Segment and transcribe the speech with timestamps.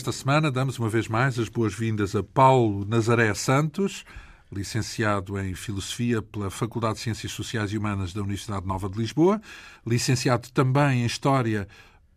[0.00, 4.02] Esta semana damos uma vez mais as boas-vindas a Paulo Nazaré Santos,
[4.50, 9.42] licenciado em Filosofia pela Faculdade de Ciências Sociais e Humanas da Universidade Nova de Lisboa,
[9.86, 11.68] licenciado também em História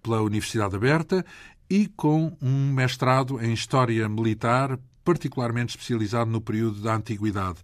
[0.02, 1.26] pela Universidade Aberta
[1.70, 7.60] e com um mestrado em História Militar, particularmente especializado no período da Antiguidade.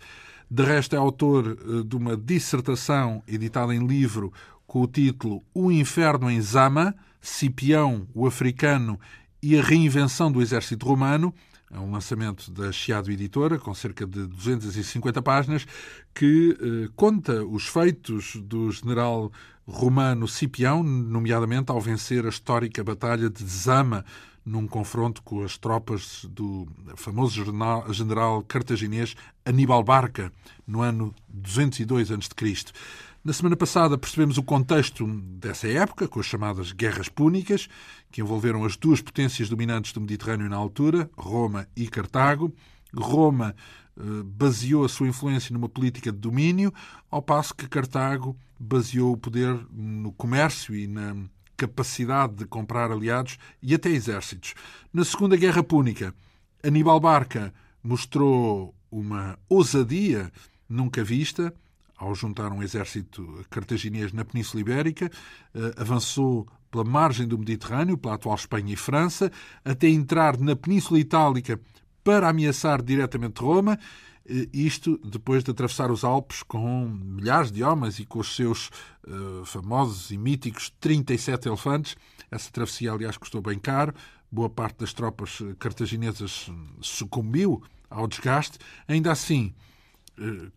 [0.52, 4.34] De resto, é autor eh, de uma dissertação editada em livro
[4.68, 9.00] com o título O Inferno em Zama, Cipião, o Africano
[9.42, 11.34] e a Reinvenção do Exército Romano,
[11.72, 15.68] é um lançamento da Chiado Editora, com cerca de 250 páginas,
[16.16, 19.32] que eh, conta os feitos do general
[19.68, 24.04] romano Cipião, nomeadamente ao vencer a histórica Batalha de Zama,
[24.44, 27.46] num confronto com as tropas do famoso
[27.92, 29.16] general cartaginês
[29.46, 30.32] Aníbal Barca,
[30.66, 32.74] no ano 202 a.C.
[33.22, 37.68] Na semana passada percebemos o contexto dessa época, com as chamadas Guerras Púnicas,
[38.10, 42.56] que envolveram as duas potências dominantes do Mediterrâneo na altura, Roma e Cartago.
[42.96, 43.54] Roma
[43.98, 46.74] eh, baseou a sua influência numa política de domínio,
[47.12, 51.14] ao passo que Cartago baseou o poder no comércio e na
[51.58, 54.54] capacidade de comprar aliados e até exércitos.
[54.94, 56.16] Na Segunda Guerra Púnica,
[56.64, 57.54] Aníbal Barca
[57.84, 60.32] mostrou uma ousadia
[60.70, 61.54] nunca vista
[62.00, 65.12] ao juntar um exército cartaginês na Península Ibérica,
[65.54, 69.30] eh, avançou pela margem do Mediterrâneo, pela atual Espanha e França,
[69.66, 71.60] até entrar na Península Itálica
[72.04, 73.78] para ameaçar diretamente Roma,
[74.26, 78.70] eh, isto depois de atravessar os Alpes com milhares de homens e com os seus
[79.06, 81.98] uh, famosos e míticos 37 elefantes.
[82.32, 83.94] Essa travessia, aliás, custou bem caro.
[84.32, 86.50] Boa parte das tropas cartaginesas
[86.80, 88.58] sucumbiu ao desgaste.
[88.88, 89.54] Ainda assim,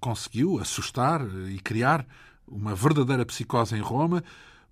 [0.00, 2.06] conseguiu assustar eh, e criar
[2.46, 4.22] uma verdadeira psicose em Roma,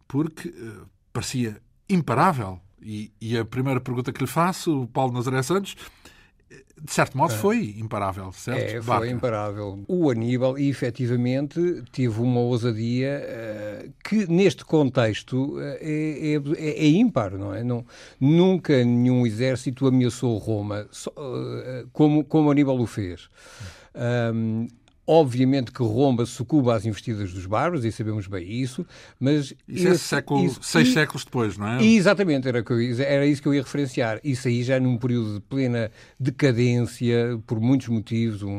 [0.06, 2.60] porque uh, parecia imparável.
[2.82, 5.76] E, e, a primeira pergunta que lhe faço, Paulo Nazaré Santos,
[6.82, 7.36] de certo modo, é.
[7.36, 8.76] foi imparável, certo?
[8.76, 9.84] É, foi imparável.
[9.86, 17.32] O Aníbal, efetivamente, teve uma ousadia uh, que, neste contexto, uh, é, é, é, ímpar,
[17.36, 17.62] não é?
[17.62, 17.84] Não,
[18.18, 23.28] nunca nenhum exército ameaçou Roma, só, uh, como, como Aníbal o fez.
[23.94, 24.66] Um,
[25.12, 28.86] Obviamente que Roma sucuba às investidas dos bárbaros, e sabemos bem isso,
[29.18, 29.52] mas...
[29.66, 31.84] Isso é esse, é século, isso, seis e, séculos depois, não é?
[31.84, 32.64] Exatamente, era,
[33.04, 34.20] era isso que eu ia referenciar.
[34.22, 38.50] Isso aí já num período de plena decadência, por muitos motivos, um,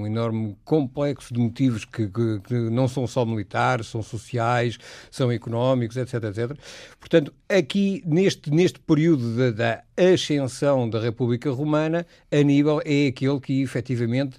[0.00, 4.78] um enorme complexo de motivos que, que, que, não são só militares, são sociais,
[5.10, 6.58] são económicos, etc, etc.
[6.98, 14.36] Portanto, aqui, neste, neste período da ascensão da República Romana, Aníbal é aquele que, efetivamente,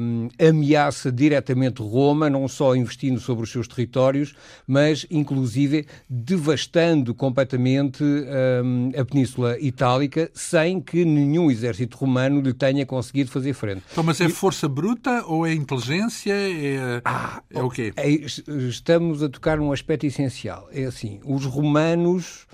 [0.00, 4.34] um, ameaça diretamente Roma, não só investindo sobre os seus territórios,
[4.66, 12.84] mas inclusive devastando completamente um, a Península Itálica, sem que nenhum exército romano lhe tenha
[12.84, 13.82] conseguido fazer frente.
[13.92, 16.32] Então, mas é força bruta ou é inteligência?
[16.32, 17.92] É, ah, é o quê?
[17.96, 20.68] É, estamos a tocar num aspecto essencial.
[20.72, 22.46] É assim, os romanos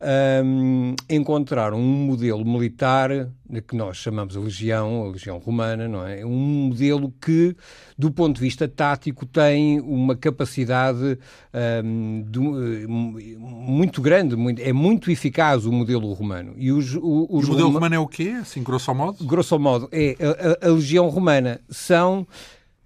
[0.00, 3.10] um, encontraram um modelo militar
[3.66, 6.24] que nós chamamos a Legião, a Legião Romana, não é?
[6.24, 7.56] Um modelo que,
[7.96, 11.18] do ponto de vista tático, tem uma capacidade
[11.84, 12.24] um,
[13.38, 16.54] muito grande, muito, é muito eficaz o modelo romano.
[16.56, 17.74] E, os, os o modelo Roma...
[17.74, 19.24] romano é o quê, assim, grosso modo?
[19.24, 22.26] Grosso modo, é a, a, a Legião Romana são...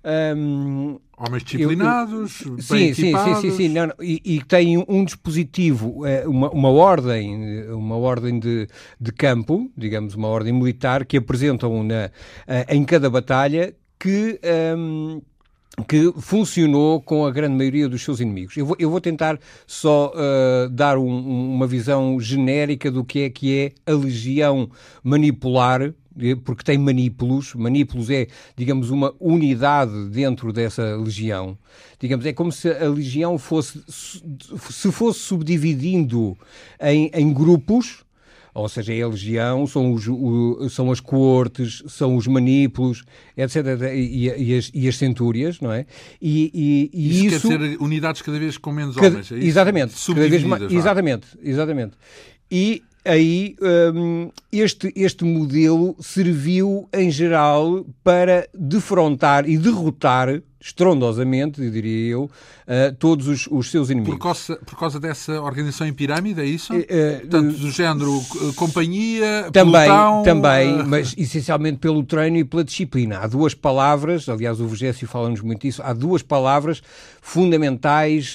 [0.05, 3.41] Um, Homens disciplinados, eu, eu, bem sim, equipados.
[3.41, 3.95] Sim, sim, sim, não, não.
[4.01, 8.67] E, e, tem um dispositivo, é, uma, uma ordem, uma ordem de,
[9.01, 12.11] de campo, digamos, uma ordem militar, que apresentam na,
[12.47, 14.41] eh, em cada batalha que.
[14.77, 15.23] Um,
[15.89, 18.55] que funcionou com a grande maioria dos seus inimigos.
[18.59, 23.31] Eu vou, eu vou tentar só uh, dar um, uma visão genérica do que é
[23.31, 24.69] que é a legião
[25.03, 25.95] manipular
[26.45, 27.55] porque tem manípulos.
[27.55, 28.27] Manípulos é,
[28.57, 31.57] digamos, uma unidade dentro dessa legião.
[31.99, 36.37] Digamos, é como se a legião fosse, se fosse subdividindo
[36.81, 38.05] em, em grupos,
[38.55, 43.03] ou seja, é a legião, são, os, o, são as coortes, são os manípulos,
[43.37, 43.57] etc.,
[43.95, 45.87] e, e, as, e as centúrias, não é?
[46.21, 49.37] E, e, e isso, isso, quer dizer unidades cada vez com menos cada, homens, é
[49.37, 49.47] isso?
[49.47, 49.95] Exatamente.
[50.07, 51.97] Cada vez mais, exatamente, exatamente.
[52.51, 53.57] E aí
[53.95, 62.95] um, este, este modelo serviu em geral para defrontar e derrotar estrondosamente, diria eu, uh,
[62.97, 64.15] todos os, os, seus inimigos.
[64.15, 66.73] Por causa, por causa dessa organização em pirâmide, é isso?
[66.73, 68.23] Uh, Portanto, do género
[68.55, 73.19] companhia, também, pelotão, Também, mas essencialmente pelo treino e pela disciplina.
[73.19, 76.81] Há duas palavras, aliás o Vigésio fala-nos muito disso, há duas palavras
[77.21, 78.35] fundamentais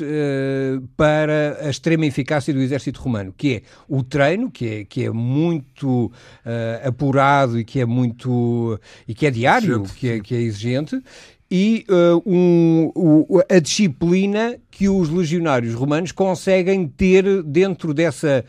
[0.96, 5.12] para a extrema eficácia do exército romano, que é o treino, que é, que é
[5.12, 6.12] muito
[6.84, 8.80] apurado e que é muito...
[9.08, 11.02] e que é diário, que é, que é exigente,
[11.50, 18.44] e uh, um, um, a disciplina que os legionários romanos conseguem ter dentro dessa,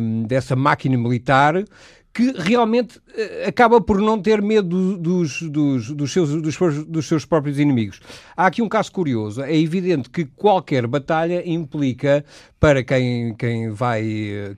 [0.00, 1.62] um, dessa máquina militar
[2.12, 6.42] que realmente uh, acaba por não ter medo dos, dos, dos, seus,
[6.84, 8.00] dos, seus próprios inimigos.
[8.36, 9.42] Há aqui um caso curioso.
[9.42, 12.24] É evidente que qualquer batalha implica,
[12.58, 14.02] para quem, quem vai,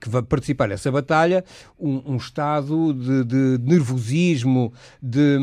[0.00, 1.44] que vai participar nessa batalha,
[1.78, 4.72] um, um estado de, de, nervosismo,
[5.02, 5.38] de,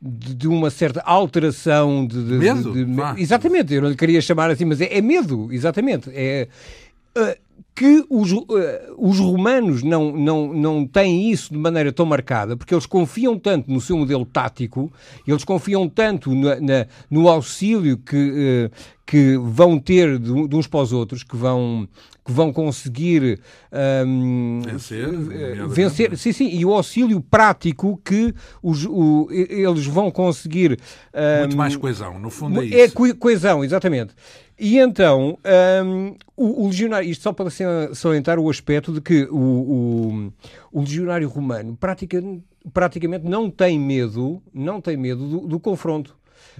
[0.00, 2.18] de, de, uma certa alteração de...
[2.18, 2.72] medo?
[3.18, 6.10] exatamente, eu não lhe queria chamar assim, mas é, é medo, exatamente.
[6.12, 6.46] É...
[7.16, 7.41] Uh,
[7.74, 8.46] que os, uh,
[8.98, 13.70] os romanos não, não, não têm isso de maneira tão marcada, porque eles confiam tanto
[13.70, 14.92] no seu modelo tático,
[15.26, 18.70] eles confiam tanto na, na, no auxílio que, uh,
[19.06, 21.88] que vão ter de, de, uns para os outros, que vão,
[22.22, 23.40] que vão conseguir
[24.06, 30.10] um, vencer, uh, vencer sim, sim, e o auxílio prático que os, o, eles vão
[30.10, 30.78] conseguir.
[31.14, 33.06] Um, Muito mais coesão, no fundo é, é isso.
[33.06, 34.14] É coesão, exatamente.
[34.64, 35.36] E então,
[35.84, 37.50] um, o, o, legionário, isto só para
[37.92, 40.32] salientar o aspecto de que o, o,
[40.70, 42.22] o legionário romano pratica,
[42.72, 46.16] praticamente não tem medo, não tem medo do, do confronto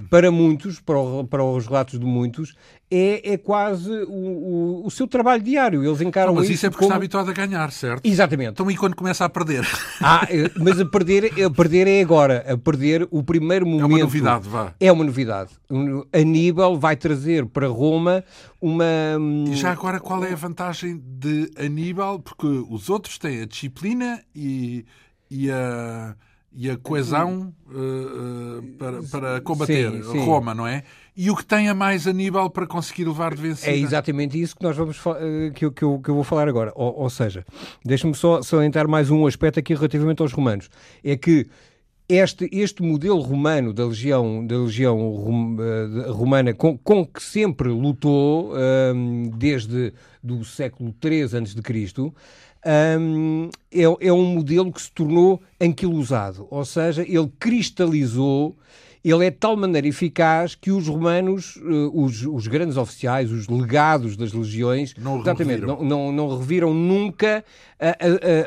[0.09, 2.55] para muitos, para, o, para, os relatos de muitos,
[2.91, 5.85] é, é quase o, o, o, seu trabalho diário.
[5.85, 6.91] Eles encaram não, mas isso, isso é porque como...
[6.91, 8.05] está habituado a ganhar, certo?
[8.05, 8.51] Exatamente.
[8.53, 9.67] Então e quando começa a perder?
[10.01, 12.45] Ah, eh, mas a perder, a perder é agora.
[12.47, 13.85] A perder o primeiro momento.
[13.85, 14.75] É uma novidade, vá.
[14.79, 15.51] É uma novidade.
[16.13, 18.25] Aníbal vai trazer para Roma
[18.61, 18.85] uma.
[19.19, 22.21] Hum, e já agora qual é a vantagem de Aníbal?
[22.21, 24.85] Porque os outros têm a disciplina e,
[25.31, 26.15] e a
[26.55, 30.19] e a coesão uh, uh, para, para combater sim, sim.
[30.25, 30.85] Roma, não é?
[31.17, 33.73] E o que tem a mais Aníbal para conseguir levar de vencida?
[33.73, 35.15] É exatamente isso que nós vamos uh,
[35.55, 36.73] que, eu, que, eu, que eu vou falar agora.
[36.75, 37.45] Ou, ou seja,
[37.85, 40.69] deixa-me só salientar mais um aspecto aqui relativamente aos romanos.
[41.03, 41.47] É que
[42.09, 45.57] este, este modelo romano da legião, da legião rom,
[46.09, 48.53] romana com, com que sempre lutou
[49.39, 52.13] desde do século III a.C.,
[52.99, 58.57] um, é, é um modelo que se tornou anquilosado, ou seja, ele cristalizou
[59.05, 63.49] ele é de tal maneira eficaz que os romanos, uh, os, os, grandes oficiais, os
[63.49, 65.83] legados das legiões, não exatamente, reviram.
[65.83, 67.45] Não, não, não, reviram nunca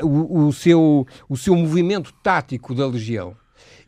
[0.02, 3.36] o, o, seu, o seu movimento tático da legião.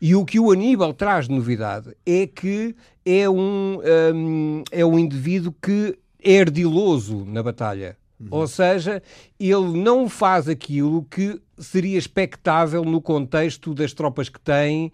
[0.01, 3.79] E o que o Aníbal traz de novidade é que é um,
[4.13, 7.97] um é um indivíduo que é ardiloso na batalha.
[8.19, 8.27] Uhum.
[8.31, 9.01] Ou seja,
[9.39, 14.91] ele não faz aquilo que seria expectável no contexto das tropas que tem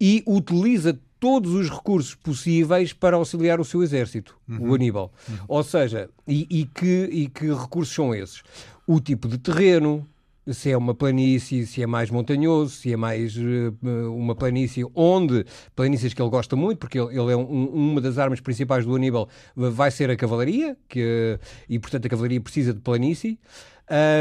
[0.00, 4.70] e utiliza todos os recursos possíveis para auxiliar o seu exército, uhum.
[4.70, 5.12] o Aníbal.
[5.28, 5.36] Uhum.
[5.46, 8.42] Ou seja, e, e, que, e que recursos são esses?
[8.86, 10.04] O tipo de terreno,
[10.50, 15.44] se é uma planície, se é mais montanhoso, se é mais uh, uma planície onde,
[15.76, 18.94] planícies que ele gosta muito, porque ele, ele é um, uma das armas principais do
[18.94, 23.38] Aníbal, vai ser a cavalaria, que, e portanto a cavalaria precisa de planície.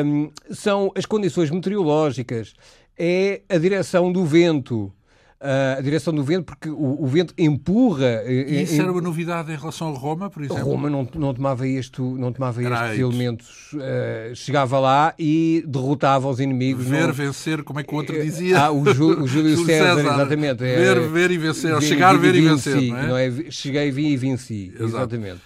[0.05, 2.53] Um, são as condições meteorológicas,
[2.97, 4.93] é a direção do vento,
[5.41, 8.21] a direção do vento, porque o, o vento empurra.
[8.25, 10.63] Eh, e isso em, era uma novidade em relação a Roma, por exemplo?
[10.63, 13.73] Roma não, não tomava, este, não tomava estes elementos.
[13.73, 16.85] Uh, chegava lá e derrotava os inimigos.
[16.85, 17.13] Ver, não...
[17.13, 18.59] vencer, como é que o outro dizia?
[18.59, 20.63] Ah, o, Jú, o Júlio César, César, exatamente.
[20.63, 21.81] É, ver, ver e vencer.
[21.81, 22.81] Chegar, ver e vencer.
[22.81, 23.07] Não é?
[23.07, 23.31] não é?
[23.49, 24.71] Cheguei, vi e venci.
[24.75, 24.83] Exato.
[24.83, 25.41] Exatamente.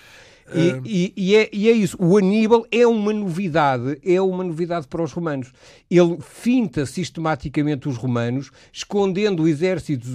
[0.53, 1.97] E, e, e, é, e, é, isso.
[1.99, 5.51] O Aníbal é uma novidade, é uma novidade para os romanos.
[5.89, 10.13] Ele finta sistematicamente os romanos, escondendo exércitos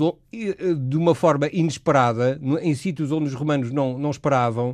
[0.79, 4.71] de uma forma inesperada, em sítios onde os romanos não, não esperavam.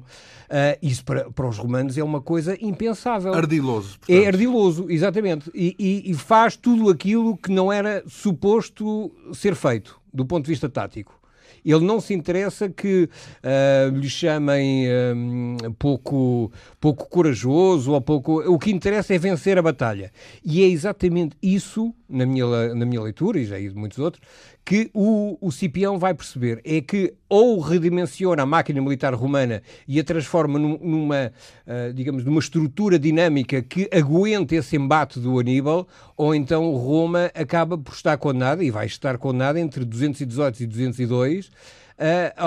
[0.46, 3.32] Uh, isso para, para os romanos é uma coisa impensável.
[3.32, 3.98] Ardiloso.
[3.98, 4.16] Portanto.
[4.16, 5.50] É ardiloso, exatamente.
[5.54, 11.18] E faz tudo aquilo que não era suposto ser feito, do ponto de vista tático.
[11.66, 13.08] Ele não se interessa que
[13.42, 18.40] uh, lhe chamem um, pouco, pouco corajoso ou pouco.
[18.48, 20.12] O que interessa é vencer a batalha.
[20.44, 24.22] E é exatamente isso, na minha, na minha leitura, e já de muitos outros,
[24.66, 30.00] que o, o Cipião vai perceber é que ou redimensiona a máquina militar romana e
[30.00, 31.32] a transforma num, numa,
[31.64, 37.78] uh, digamos, numa estrutura dinâmica que aguente esse embate do Aníbal, ou então Roma acaba
[37.78, 41.52] por estar condenada, e vai estar condenada entre 218 e 202, uh,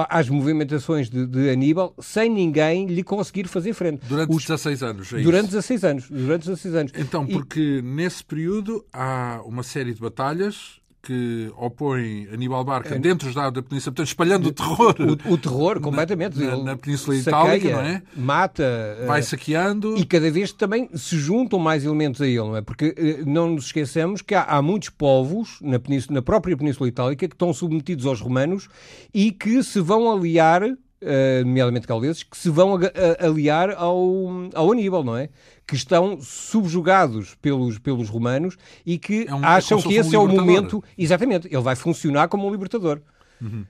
[0.10, 4.06] às movimentações de, de, Aníbal sem ninguém lhe conseguir fazer frente.
[4.06, 5.56] Durante Os, 16 anos, é Durante isso?
[5.56, 6.10] 16 anos.
[6.10, 6.92] Durante 16 anos.
[6.98, 7.82] Então, porque e...
[7.82, 13.00] nesse período há uma série de batalhas que opõe Aníbal Barca é.
[13.00, 14.96] dentro da, da Península, portanto, espalhando o terror.
[15.00, 16.38] O, o terror, completamente.
[16.40, 18.02] Na, na, na Península Itálica, não é?
[18.16, 18.98] Mata.
[19.08, 19.98] Vai uh, saqueando.
[19.98, 22.62] E cada vez também se juntam mais elementos a ele, não é?
[22.62, 26.90] Porque uh, não nos esqueçamos que há, há muitos povos na, península, na própria Península
[26.90, 28.68] Itálica que estão submetidos aos romanos
[29.14, 32.78] e que se vão aliar uh, nomeadamente gauleses, que se vão
[33.20, 35.30] aliar ao, ao Aníbal, não é?
[35.70, 40.24] Que estão subjugados pelos, pelos romanos e que é um, acham que esse um é
[40.24, 40.84] o momento.
[40.98, 43.00] Exatamente, ele vai funcionar como um libertador.
[43.40, 43.66] Uhum.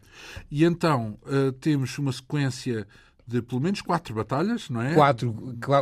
[0.49, 2.87] E então uh, temos uma sequência
[3.29, 4.95] de pelo menos quatro batalhas, não é?
[4.95, 5.31] Quatro,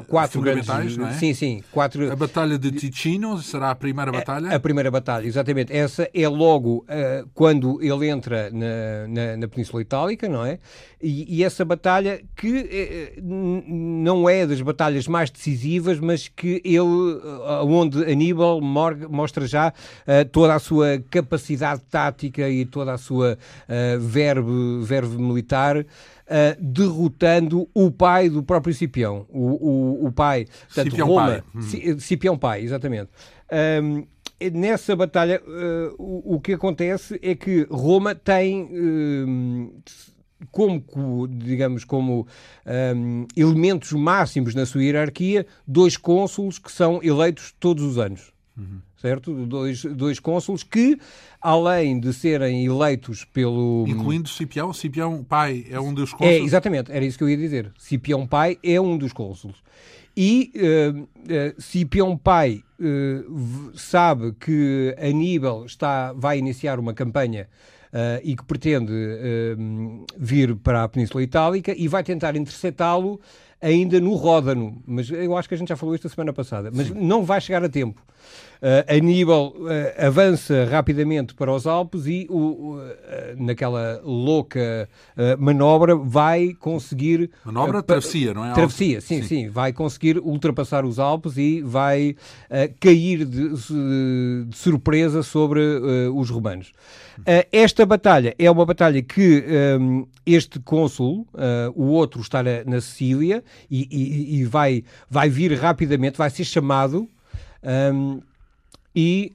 [0.08, 1.14] quatro grandes, não é?
[1.14, 1.64] Sim, sim.
[1.72, 2.12] Quatro...
[2.12, 4.50] A Batalha de Ticino será a primeira é, batalha?
[4.50, 5.72] A, a primeira batalha, exatamente.
[5.72, 10.60] Essa é logo uh, quando ele entra na, na, na, Península Itálica, não é?
[11.02, 16.82] E, e essa batalha que uh, não é das batalhas mais decisivas, mas que ele,
[16.82, 19.72] uh, onde Aníbal mostra já
[20.34, 23.38] toda a sua capacidade tática e toda a sua
[24.00, 25.86] verve, verve militar
[26.28, 29.26] uh, derrotando o pai do próprio Cipião.
[29.30, 31.44] O, o, o pai, portanto, Cipião Roma, pai.
[31.56, 32.00] Hum.
[32.00, 33.10] Cipião pai, exatamente.
[33.84, 34.06] Um,
[34.54, 38.64] nessa batalha, uh, o, o, que acontece é que Roma tem.
[38.64, 39.82] Uh,
[40.52, 42.28] como, digamos, como
[42.96, 48.32] um, elementos máximos na sua hierarquia, dois cônsules que são eleitos todos os anos.
[48.56, 49.34] Uhum certo?
[49.46, 51.00] Dois, dois cônsules que,
[51.42, 53.86] além de serem eleitos pelo...
[53.88, 54.74] Incluindo Cipião?
[54.74, 56.42] Cipião Pai é um dos cônsules?
[56.42, 57.72] É, exatamente, era isso que eu ia dizer.
[57.78, 59.58] Cipião Pai é um dos cônsules.
[60.16, 67.48] E uh, uh, Cipião Pai uh, sabe que Aníbal está, vai iniciar uma campanha
[67.88, 73.20] Uh, e que pretende uh, vir para a Península Itálica e vai tentar interceptá-lo
[73.62, 74.84] ainda no Ródano.
[74.86, 76.70] Mas eu acho que a gente já falou isto a semana passada.
[76.72, 76.96] Mas Sim.
[76.96, 78.02] não vai chegar a tempo.
[78.58, 82.82] Uh, Aníbal uh, avança rapidamente para os Alpes e, o, uh,
[83.38, 84.90] naquela louca
[85.38, 87.30] manobra, vai conseguir.
[87.46, 88.54] Manobra travessia, não é?
[88.54, 92.16] Travessia, sim, sim, sim, Vai conseguir ultrapassar os Alpes e vai
[92.80, 95.62] cair de, de, surpresa sobre
[96.14, 96.72] os romanos.
[97.52, 99.44] esta batalha é uma batalha que
[100.26, 101.28] este cônsul,
[101.76, 106.46] o outro, está na, na Sicília e, e, e, vai, vai vir rapidamente, vai ser
[106.46, 107.08] chamado.
[107.64, 108.22] Um,
[109.00, 109.32] e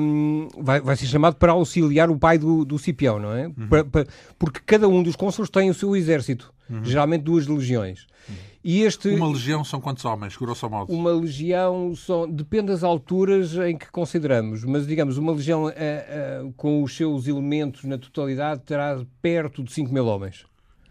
[0.00, 3.46] um, vai, vai ser chamado para auxiliar o pai do, do Cipião, não é?
[3.46, 3.68] Uhum.
[3.68, 6.84] Para, para, porque cada um dos cônsules tem o seu exército, uhum.
[6.84, 8.08] geralmente duas legiões.
[8.28, 8.34] Uhum.
[8.64, 10.92] E este, uma legião são quantos homens, grosso modo?
[10.92, 16.52] Uma legião são, depende das alturas em que consideramos, mas digamos, uma legião uh, uh,
[16.56, 20.46] com os seus elementos na totalidade terá perto de 5 mil homens.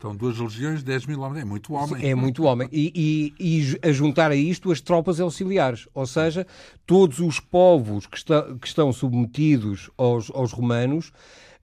[0.05, 1.41] Então, duas legiões, 10 mil homens.
[1.41, 2.07] É muito homem.
[2.07, 2.69] É muito homem.
[2.71, 5.87] E, e, e, a juntar a isto as tropas auxiliares.
[5.95, 6.45] Ou seja,
[6.85, 11.11] todos os povos que, está, que estão submetidos aos, aos romanos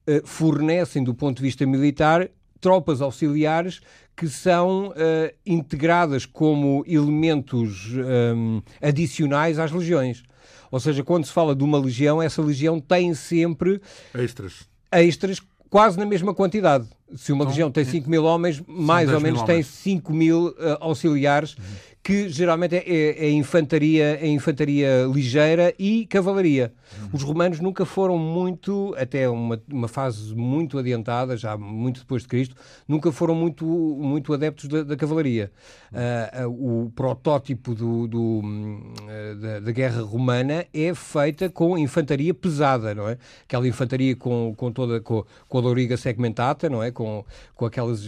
[0.05, 3.79] eh, fornecem, do ponto de vista militar, tropas auxiliares
[4.13, 10.21] que são eh, integradas como elementos um, eh, adicionais às legiões.
[10.69, 13.79] Ou seja, quando se fala de uma legião, essa legião tem sempre
[14.13, 15.39] extras, extras
[15.73, 16.87] quase na mesma quantidade.
[17.15, 20.77] Se uma então, legião tem 5 mil homens, mais ou menos tem 5 mil uh,
[20.79, 21.55] auxiliares.
[21.57, 26.73] Uhum que geralmente é, é, é, infantaria, é infantaria ligeira e cavalaria.
[27.01, 27.09] Uhum.
[27.13, 32.27] Os romanos nunca foram muito, até uma, uma fase muito adiantada, já muito depois de
[32.27, 32.55] Cristo,
[32.85, 35.49] nunca foram muito, muito adeptos da, da cavalaria.
[35.93, 42.33] Uh, uh, o protótipo do, do uh, da, da, guerra romana é feita com infantaria
[42.33, 43.17] pesada, não é?
[43.45, 46.91] Aquela infantaria com, com toda com, com a loriga segmentada, não é?
[46.91, 47.23] Com,
[47.55, 48.03] com aquelas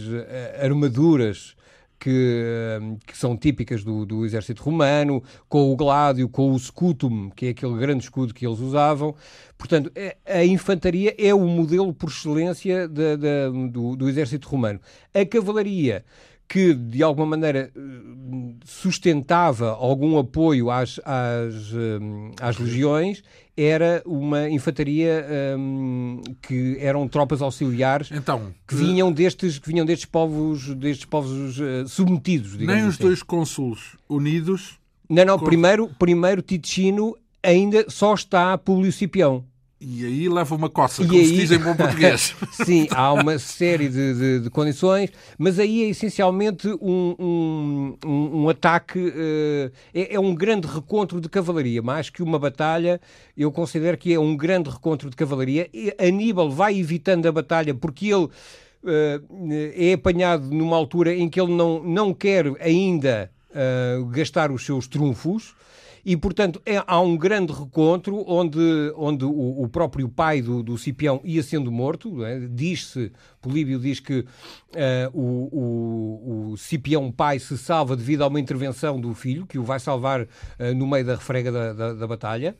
[0.60, 1.56] armaduras
[2.06, 7.46] que, que, são típicas do, do, exército romano, com o gládio, com o scutum, que
[7.46, 9.12] é aquele grande escudo que eles usavam.
[9.58, 14.78] Portanto, é, a infantaria é o modelo por excelência de, de, do, do exército romano.
[15.12, 16.04] A cavalaria
[16.48, 17.72] que de alguma maneira
[18.64, 23.22] sustentava algum apoio às, às, hum, às legiões
[23.56, 25.26] era uma infantaria
[25.58, 31.58] um, que eram tropas auxiliares então, que vinham destes que vinham destes povos destes povos
[31.58, 33.02] uh, submetidos nem os assim.
[33.02, 39.44] dois cônsules unidos não não primeiro primeiro Ticino ainda só está Públio Cipião
[39.78, 41.26] e aí leva uma coça, e como aí...
[41.26, 42.34] se diz em bom português.
[42.64, 48.48] Sim, há uma série de, de, de, condições, mas aí é essencialmente um, um, um
[48.48, 52.98] ataque, uh, é, é, um grande recontro de cavalaria, mais que uma batalha,
[53.36, 55.68] eu considero que é um grande recontro de cavalaria.
[55.74, 58.28] E Aníbal vai evitando a batalha porque ele
[59.74, 63.30] é apanhado numa altura em que ele não, não quer ainda
[64.10, 65.54] gastar os seus trunfos
[66.08, 68.60] e, portanto, é, há um grande recontro onde,
[68.94, 72.24] onde o, o próprio pai do, do Cipião ia sendo morto.
[72.24, 72.46] É?
[72.48, 73.10] Diz-se,
[73.42, 74.26] Políbio diz que uh,
[75.12, 79.64] o, o, o, Cipião pai se salva devido a uma intervenção do filho, que o
[79.64, 80.28] vai salvar uh,
[80.76, 82.56] no meio da refrega da, da, da batalha.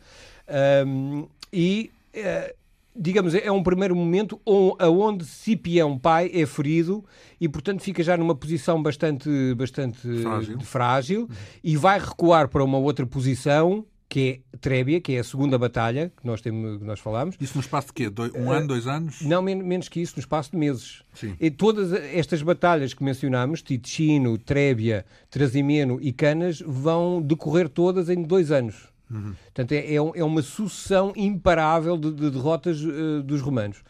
[0.85, 2.53] Um, e uh,
[2.99, 7.05] digamos, é um primeiro momento onde Cipião pai é ferido
[7.41, 11.29] e, portanto, fica já numa posição bastante, bastante frágil, frágil
[11.63, 16.13] e vai recuar para uma outra posição que é Trébia, que é a segunda batalha
[16.17, 17.37] que nós, temos, que nós falámos.
[17.41, 18.13] Isso no espaço de quê?
[18.37, 19.21] um uh, ano, dois anos?
[19.23, 21.03] Não, men menos que isso, no espaço de meses.
[21.13, 21.35] Sim.
[21.41, 28.23] E todas estas batalhas que mencionámos, Ticino, Trébia, Trasimeno e Canas, vão decorrer todas em
[28.23, 28.89] dois anos.
[29.11, 29.35] Uhum.
[29.45, 33.83] Portanto, é, é, é, uma sucessão imparável de, de derrotas uh, dos romanos.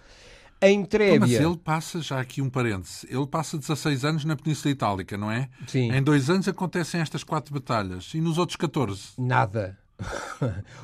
[0.61, 1.21] Em Trébia...
[1.21, 5.31] Mas ele passa, já aqui um parêntese, ele passa 16 anos na Península Itálica, não
[5.31, 5.49] é?
[5.67, 5.93] Sim.
[5.93, 8.13] Em dois anos acontecem estas quatro batalhas.
[8.15, 9.11] E nos outros 14?
[9.19, 9.79] Nada.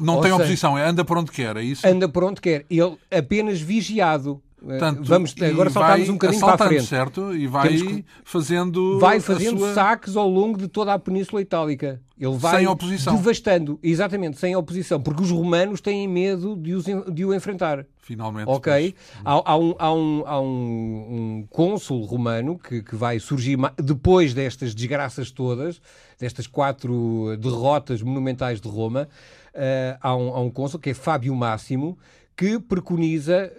[0.01, 1.87] Não Ou tem seja, oposição, é anda por onde quer, é isso?
[1.87, 2.65] Anda por onde quer.
[2.71, 4.43] Ele apenas vigiado.
[4.62, 6.87] Portanto, Vamos, agora saltamos um bocadinho para a frente.
[6.87, 7.35] certo?
[7.35, 8.04] E vai que...
[8.23, 8.99] fazendo.
[9.00, 9.75] Vai fazendo sua...
[9.75, 12.00] saques ao longo de toda a Península Itálica.
[12.19, 13.16] Ele vai sem oposição.
[13.16, 17.85] devastando, exatamente, sem oposição, porque os romanos têm medo de, os, de o enfrentar.
[18.00, 18.49] Finalmente.
[18.49, 18.95] Ok?
[19.25, 24.33] Há, há, um, há, um, há um, um cônsul romano que, que vai surgir depois
[24.33, 25.81] destas desgraças todas,
[26.21, 29.09] destas quatro derrotas monumentais de Roma.
[29.53, 31.98] Uh, há, um, há um cônsul que é Fábio Máximo,
[32.37, 33.53] que preconiza,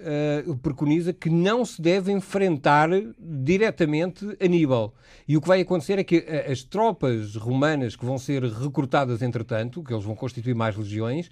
[0.47, 4.93] uh, preconiza que não se deve enfrentar diretamente Aníbal.
[5.27, 9.21] E o que vai acontecer é que uh, as tropas romanas que vão ser recrutadas,
[9.21, 11.29] entretanto, que eles vão constituir mais legiões,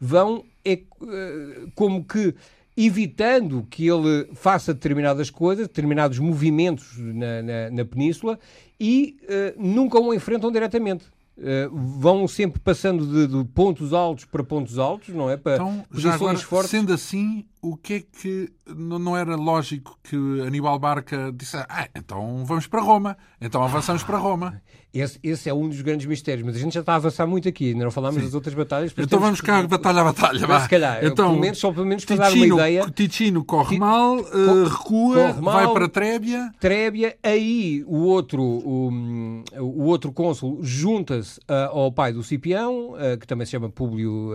[0.00, 2.34] vão é, uh, como que
[2.76, 8.36] evitando que ele faça determinadas coisas, determinados movimentos na, na, na península
[8.80, 9.16] e
[9.56, 11.04] nunca o enfrentam diretamente.
[11.36, 15.36] Uh, vão sempre passando de, de, pontos altos para pontos altos, não é?
[15.36, 16.70] Para então, posições agora, fortes.
[16.70, 22.44] Sendo assim, o que é que não era lógico que Aníbal Barca disse ah, então
[22.44, 24.60] vamos para Roma, então avançamos para Roma.
[24.94, 27.48] Esse, esse, é um dos grandes mistérios, mas a gente já está a avançar muito
[27.48, 28.26] aqui, ainda não falámos Sim.
[28.26, 28.94] das outras batalhas.
[28.96, 29.66] Então vamos cá, que...
[29.66, 30.46] batalha a batalha.
[30.46, 32.90] Mas, se calhar, então, pelo menos, só pelo menos para Ticino, dar uma ideia.
[32.92, 36.48] Ticino corre mal, uh, recua, corre mal, vai para Trébia.
[36.60, 43.18] Trébia, aí o outro, o, o outro cônsul junta-se uh, ao pai do Cipião, uh,
[43.18, 44.30] que também se chama Públio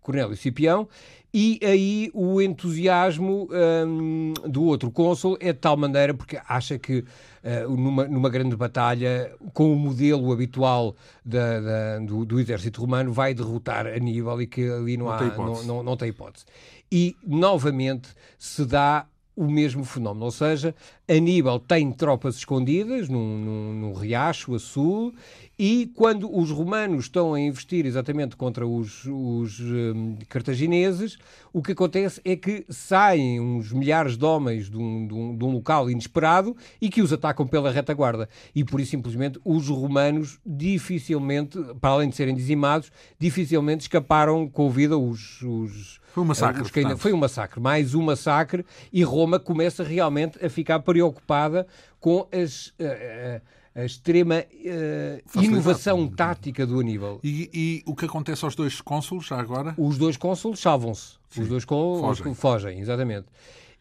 [0.00, 0.88] Cornélio Cipião,
[1.32, 3.48] e aí o entusiasmo
[3.86, 8.56] um, do outro cônsul é de tal maneira porque acha que uh, numa, numa grande
[8.56, 14.46] batalha, com o modelo habitual da, da, do, do, exército romano, vai derrotar Aníbal e
[14.46, 16.44] que ali não, não, há, tem não, não, não tem hipótese.
[16.90, 20.26] E novamente se dá o mesmo fenómeno.
[20.26, 20.74] Ou seja,
[21.08, 25.14] Aníbal tem tropas escondidas num, num, num, riacho a sul
[25.62, 31.18] e quando os romanos estão a investir exatamente contra os, os um, cartagineses,
[31.52, 35.44] o que acontece é que saem uns milhares de homens de um, de, um, de
[35.44, 38.26] um, local inesperado e que os atacam pela retaguarda.
[38.54, 44.70] E por isso, simplesmente, os romanos dificilmente, para além de serem dizimados, dificilmente escaparam com
[44.70, 46.80] vida os, os foi um massacre.
[46.80, 51.66] Ainda, foi um massacre, mais um massacre, e Roma começa realmente a ficar preocupada
[52.00, 52.68] com as.
[52.68, 57.20] Uh, uh, a extrema uh, inovação tática do Aníbal.
[57.22, 59.74] E, e, o que acontece aos dois cônsules já agora?
[59.78, 61.18] Os dois cônsules salvam-se.
[61.38, 62.34] Os dois cônsules fogem.
[62.34, 63.26] fogem, exatamente.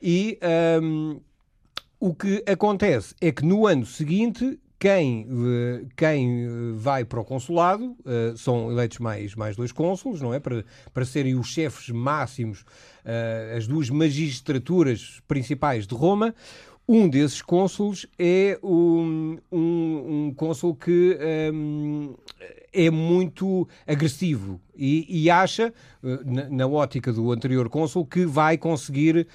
[0.01, 0.37] E
[0.81, 1.19] um, ehm,
[1.99, 7.25] o que acontece é que no ano seguinte quem, eh, quem eh, vai para o
[7.25, 10.39] consulado uh, são eleitos mais, mais dois cônsules, não é?
[10.39, 16.33] Para, para serem os chefes máximos, uh, as duas magistraturas principais de Roma.
[16.91, 19.59] Um desses cônsules é um, um,
[20.07, 21.15] um cônsul que
[21.53, 22.15] um,
[22.73, 25.71] é muito agressivo e, e acha,
[26.03, 29.27] eh, na, na, ótica do anterior cônsul, que vai conseguir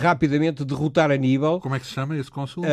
[0.00, 1.60] rapidamente derrotar Aníbal.
[1.60, 2.64] Como é que se chama esse cônsul?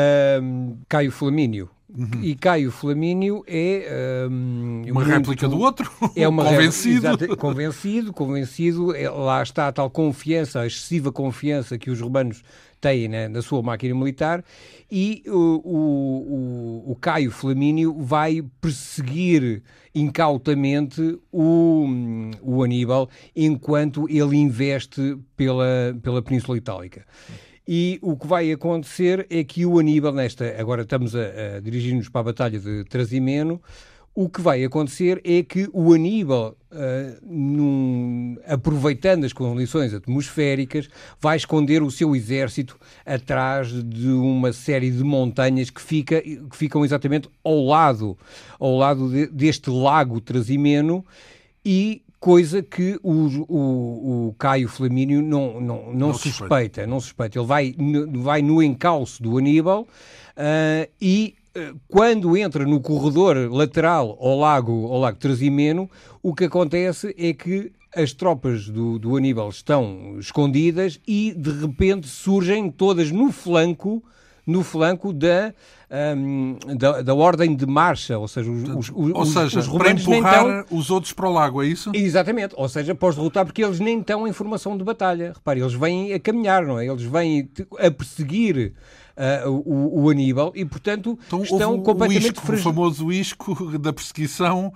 [0.88, 1.70] Caio Flamínio.
[1.98, 2.24] Uhum.
[2.24, 5.92] E Caio Flamínio é um, uma muito, réplica do outro.
[6.16, 7.08] É uma convencido.
[7.08, 8.96] Exato, convencido, convencido.
[8.96, 12.42] É, lá está a tal confiança, a excessiva confiança que os romanos
[12.86, 14.44] têm né, na sua máquina militar.
[14.92, 19.64] E o, o, o Caio Flamínio vai perseguir
[19.96, 21.88] incautamente o,
[22.44, 27.04] o Aníbal enquanto ele investe pela, pela Península Itálica.
[27.68, 32.08] E o que vai acontecer é que o Aníbal, nesta, agora estamos a, a dirigir-nos
[32.08, 33.60] para a Batalha de Trasimeno,
[34.16, 40.88] o que vai acontecer é que o Aníbal, uh, num, aproveitando as condições atmosféricas,
[41.20, 46.86] vai esconder o seu exército atrás de uma série de montanhas que, fica, que ficam
[46.86, 48.18] exatamente ao lado,
[48.58, 51.06] ao lado de, deste lago Trasimeno
[51.64, 57.00] e coisa que o, o, o Caio Flamínio não, não, não, não suspeita, suspeita, não
[57.02, 57.38] suspeita.
[57.38, 57.76] Ele vai,
[58.14, 61.36] vai no encalço do Aníbal uh, e
[61.88, 65.90] quando entra no corredor lateral ao lago, ao lago Trasimeno,
[66.22, 72.08] o que acontece é que as tropas do, do Aníbal estão escondidas e de repente
[72.08, 74.04] surgem todas no flanco
[74.46, 75.54] no flanco da,
[76.16, 80.66] um, da, da, ordem de marcha, ou seja, os, os, ou seja, os para empurrar
[80.66, 80.78] tão...
[80.78, 81.92] os outros para o lago, é isso?
[81.94, 85.34] Exatamente, ou seja, após derrotar, porque eles nem estão em formação de batalha.
[85.34, 86.86] Repare, eles vêm a caminhar, não é?
[86.86, 88.74] Eles vêm a perseguir
[89.18, 92.26] uh, o, o, Aníbal e, portanto, então, estão completamente...
[92.26, 94.74] O, isco, o famoso isco da perseguição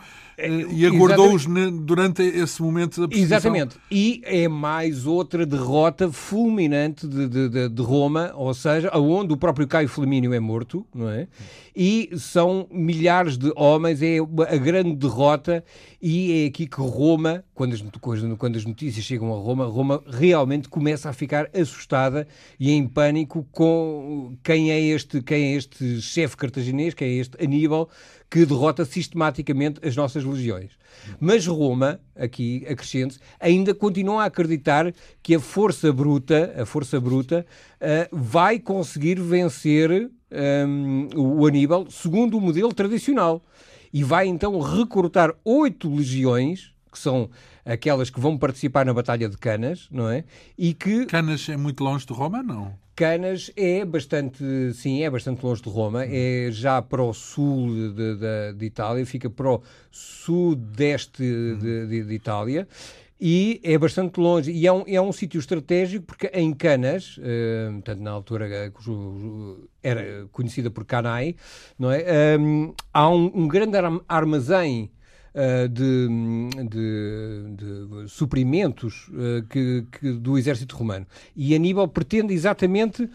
[0.48, 1.46] e aguardou-os
[1.82, 3.38] durante esse momento da perseguição.
[3.38, 3.76] Exatamente.
[3.92, 9.38] E é mais outra derrota fulminante de, de, de, de Roma, ou seja, onde o
[9.38, 11.28] próprio Caio Flamínio é morto, não é?
[11.76, 15.64] E são milhares de homens, é a grande derrota
[16.02, 17.84] e é aqui que Roma, quando as,
[18.38, 22.28] quando as notícias chegam a Roma, Roma realmente começa a ficar assustada
[22.60, 27.42] e em pânico com quem é este, quem é este chefe cartaginês, quem é este
[27.42, 27.90] Aníbal,
[28.30, 30.72] que derrota sistematicamente as nossas legiões.
[31.20, 37.46] Mas Roma, aqui acrescente, ainda continua a acreditar que a força bruta, a força bruta,
[37.82, 43.44] uh, vai conseguir vencer um, o Aníbal segundo o modelo tradicional.
[43.92, 47.30] E vai então recrutar oito legiões, que são
[47.66, 50.24] aquelas que vão participar na Batalha de Canas, não é?
[50.58, 51.08] E que...
[51.08, 52.76] Canas é muito longe de Roma, não?
[53.00, 58.18] Canas é bastante, sim, é bastante longe de Roma, é já para o sul de,
[58.18, 62.68] de, de Itália, fica para o sudeste de, de, Itália
[63.18, 64.52] e é bastante longe.
[64.52, 69.70] E é um, é um sítio estratégico porque em Canas, uh, portanto, na altura uh,
[69.82, 71.38] era conhecida por Canai,
[71.80, 72.38] não é?
[72.38, 73.78] Um, há um, um, grande
[74.10, 74.92] armazém
[75.68, 76.08] de,
[76.68, 81.06] de, de, suprimentos uh, que, que, do exército romano.
[81.36, 83.10] E Aníbal pretende exatamente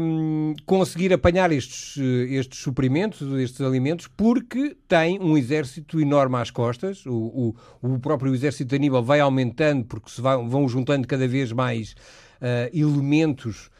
[0.00, 1.96] um, conseguir apanhar estes,
[2.28, 7.04] estes suprimentos, estes alimentos, porque tem um exército enorme às costas.
[7.06, 11.26] O, o, o próprio exército de Aníbal vai aumentando porque se vão, vão juntando cada
[11.26, 11.92] vez mais
[12.40, 13.70] uh, elementos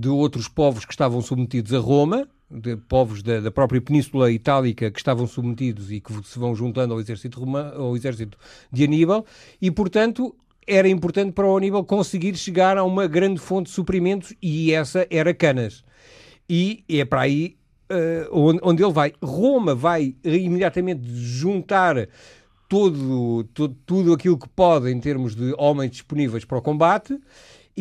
[0.00, 4.90] de outros povos que estavam submetidos a Roma de povos da, da, própria Península Itálica
[4.90, 8.36] que estavam submetidos e que se vão juntando ao exército, romano, ao exército
[8.72, 9.24] de Aníbal,
[9.62, 10.34] e portanto
[10.66, 15.06] era importante para o Aníbal conseguir chegar a uma grande fonte de suprimentos e essa
[15.10, 15.84] era Canas.
[16.48, 17.56] E é para aí
[17.90, 19.12] uh, onde, onde ele vai.
[19.22, 22.08] Roma vai imediatamente juntar
[22.68, 27.18] todo, todo, tudo aquilo que pode em termos de homens disponíveis para o combate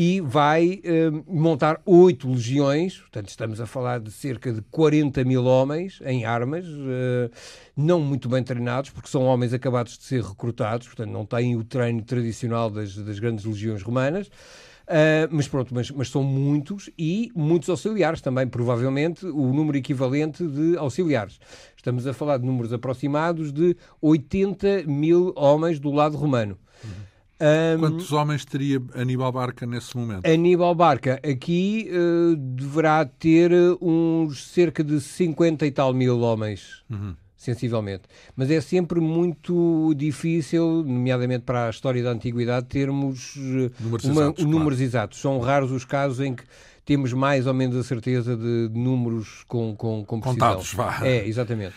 [0.02, 5.44] e vai uh, montar oito legiões, portanto estamos a falar de cerca de 40 mil
[5.44, 7.30] homens em armas, uh,
[7.76, 11.66] não muito bem treinados, porque são homens acabados de ser recrutados, portanto não têm o
[11.66, 17.30] treino tradicional das, das grandes legiões romanas, uh, mas pronto, mas, mas, são muitos e
[17.36, 21.42] muitos auxiliares também, provavelmente o número equivalente de auxiliares.
[21.76, 26.58] Estamos a falar de números aproximados de 80 mil homens do lado romano.
[26.86, 27.09] Uhum.
[27.41, 30.25] Um, Quantos homens teria Aníbal Barca nesse momento?
[30.25, 36.84] Aníbal Barca aqui uh, deverá ter uns cerca de 50 e tal mil homens.
[36.89, 38.04] Uhum sensivelmente.
[38.36, 44.21] Mas é sempre muito difícil, nomeadamente para a história da antiguidade, termos eh, números, uma,
[44.23, 44.84] exatos, números claro.
[44.84, 45.21] exatos.
[45.21, 46.43] São raros os casos em que
[46.84, 50.49] temos mais ou menos a certeza de, de números com, com, com precisão.
[50.49, 50.99] Contados, vá.
[51.08, 51.73] É, exatamente.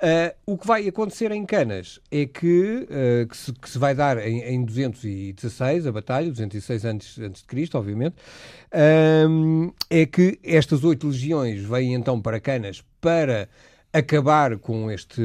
[0.00, 3.94] Uh, o que vai acontecer em Canas é que, uh, que, se, que, se, vai
[3.94, 8.14] dar em, em 216, a batalha, 206 antes, antes de Cristo, obviamente,
[8.72, 13.46] uh, é que estas oito legiões vêm então para Canas para
[13.92, 15.20] acabar com, este,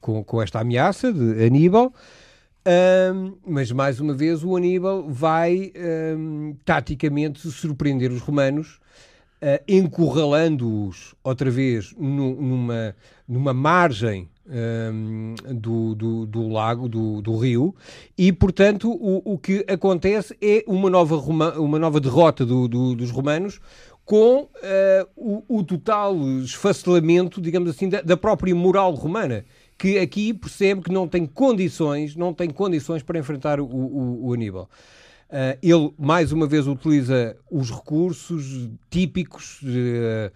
[0.00, 1.92] com, com esta ameaça de Aníbal.
[3.44, 5.72] mas mais uma vez o Aníbal vai
[6.66, 8.78] taticamente surpreender os romanos
[9.42, 12.96] uh, encurralando-os outra vez no, numa,
[13.26, 17.74] numa margem um, do, do, do, lago, do, do, rio,
[18.16, 23.60] e portanto o, o que acontece é uma nova, uma nova derrota do, dos romanos
[24.08, 24.48] com uh,
[25.14, 29.44] o, o, total esfacelamento, digamos assim, da, da, própria moral romana,
[29.76, 34.32] que aqui percebe que não tem condições, não tem condições para enfrentar o, o, o
[34.32, 34.66] Aníbal.
[35.28, 40.32] Uh, ele, mais uma vez, utiliza os recursos típicos, uh,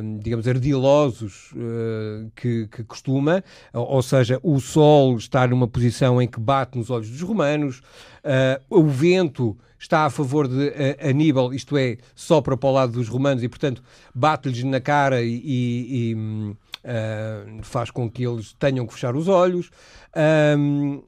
[0.00, 3.42] um, digamos, ardilosos uh, que, que, costuma,
[3.74, 7.82] ou seja, o sol está numa posição em que bate nos olhos dos romanos,
[8.70, 13.42] o vento está a favor de Aníbal, isto é, sopra para o lado dos romanos
[13.42, 13.82] e, portanto,
[14.14, 19.70] bate-lhes na cara e, e, e faz com que eles tenham que fechar os olhos.
[20.56, 21.02] Um,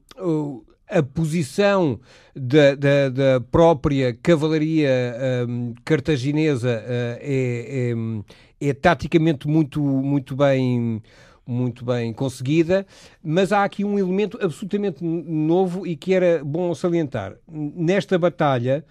[0.91, 1.99] a posição
[2.35, 5.15] da, da, da própria cavalaria
[5.47, 7.93] um, cartaginesa uh, é,
[8.59, 11.01] é, é, taticamente muito, muito bem
[11.43, 12.85] muito bem conseguida,
[13.21, 17.35] mas há aqui um elemento absolutamente novo e que era bom salientar.
[17.49, 18.85] Nesta batalha,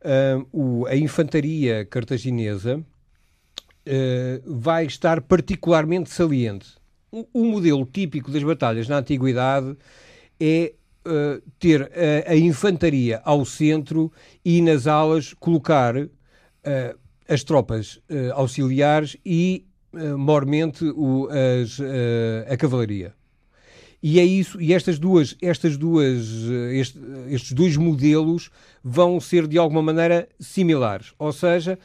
[0.00, 6.74] uh, o, a infantaria cartaginesa uh, vai estar particularmente saliente.
[7.12, 9.76] O, o modelo típico das batalhas na antiguidade
[10.40, 10.72] é
[11.06, 14.12] uh, ter a, a, infantaria ao centro
[14.44, 16.08] e nas alas colocar uh,
[17.28, 21.78] as tropas uh, auxiliares e, uh, mormente, o, as,
[22.50, 23.14] a cavalaria.
[24.02, 26.26] E é isso, e estas duas, estas duas,
[26.72, 28.50] este, estes dois modelos
[28.82, 31.12] vão ser de alguma maneira similares.
[31.18, 31.78] Ou seja,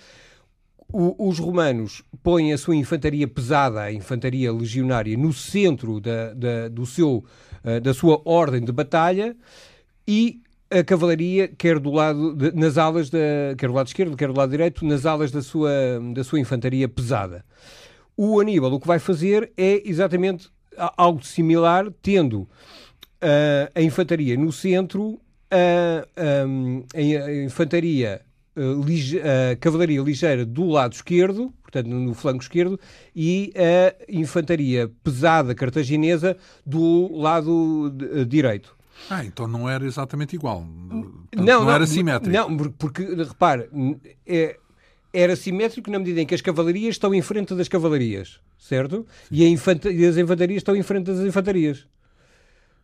[0.91, 6.67] o, os romanos põem a sua infantaria pesada, a infantaria legionária, no centro da, da,
[6.69, 7.23] do seu,
[7.65, 9.35] uh, da sua ordem de batalha
[10.07, 13.19] e a cavalaria, quer do lado de, nas alas da,
[13.57, 15.71] quer do lado esquerdo, quer do lado direito, nas alas da sua,
[16.13, 17.45] da sua infantaria pesada.
[18.17, 20.49] O Aníbal o que vai fazer é exatamente
[20.97, 25.19] algo similar, tendo uh, a infantaria no centro,
[25.51, 28.21] a, a, a infantaria
[28.55, 32.79] a cavalaria ligeira do lado esquerdo, portanto no flanco esquerdo,
[33.15, 37.91] e a infantaria pesada cartaginesa do lado
[38.27, 38.75] direito.
[39.09, 40.65] Ah, então não era exatamente igual.
[40.89, 42.35] Portanto, não, não, não, era simétrico.
[42.35, 43.69] Não, porque, repare,
[44.25, 44.57] é,
[45.13, 49.05] era simétrico na medida em que as cavalarias estão em frente das cavalarias, certo?
[49.29, 51.85] E, e, as infantarias estão em frente das infantarias.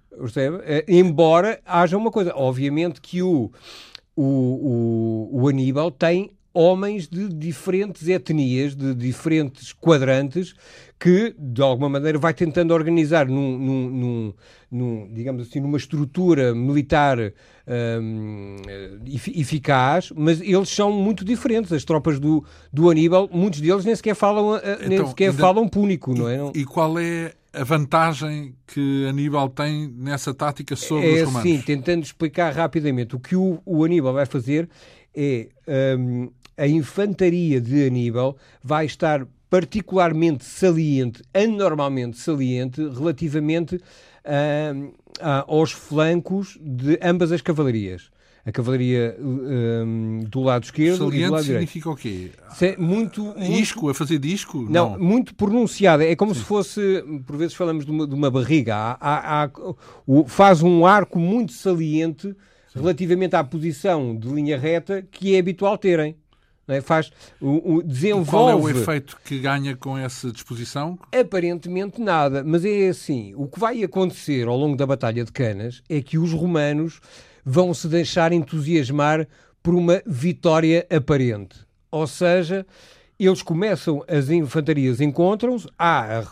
[0.09, 0.59] Percebe?
[0.63, 3.49] É, embora haja uma coisa, obviamente que o
[4.15, 10.53] o, o, o Aníbal tem homens de diferentes etnias, de diferentes quadrantes,
[10.99, 14.33] que de alguma maneira vai tentando organizar num, num, num,
[14.71, 17.17] num digamos assim, numa estrutura militar
[17.67, 18.57] um,
[19.35, 21.71] eficaz, mas eles são muito diferentes.
[21.71, 25.41] As tropas do, do Aníbal, muitos deles nem sequer falam, eh, então, nem sequer ainda,
[25.41, 26.37] falam púnico, não é?
[26.53, 31.49] E qual é a vantagem que Aníbal tem nessa tática sobre é os romanos?
[31.49, 33.15] Sim, tentando explicar rapidamente.
[33.15, 34.69] O que o, o Aníbal vai fazer
[35.15, 35.49] é
[35.97, 36.29] um,
[36.61, 44.93] a infantaria de Aníbal vai estar particularmente saliente, anormalmente saliente, relativamente uh,
[45.47, 48.11] aos flancos de ambas as cavalarias
[48.45, 52.33] a cavalaria um, do lado esquerdo Saliente e do lado significa direito.
[52.33, 52.65] o quê?
[52.65, 54.65] É muito, muito, Isco, a fazer disco?
[54.69, 54.99] Não, não.
[54.99, 56.03] muito pronunciada.
[56.03, 56.39] É como Sim.
[56.39, 58.75] se fosse, por vezes falamos de uma, de uma barriga.
[58.75, 59.51] Há, há, há,
[60.07, 62.35] o, faz um arco muito saliente
[62.73, 62.79] Sim.
[62.79, 66.15] relativamente à posição de linha reta que é habitual terem.
[66.67, 66.79] É?
[66.79, 68.29] Faz, o, o, desenvolve...
[68.29, 70.97] E qual é o efeito que ganha com essa disposição?
[71.13, 75.81] Aparentemente nada, mas é assim, o que vai acontecer ao longo da Batalha de Canas
[75.89, 77.01] é que os romanos
[77.43, 79.27] vão se deixar entusiasmar
[79.61, 81.59] por uma vitória aparente.
[81.91, 82.65] Ou seja,
[83.19, 86.23] eles começam, as infantarias encontram-se, há a,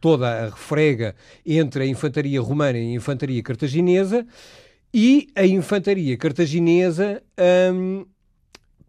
[0.00, 1.14] toda a refrega
[1.44, 4.26] entre a infantaria romana e a infantaria cartaginesa,
[4.92, 7.22] e a infantaria cartaginesa
[7.74, 8.06] hum,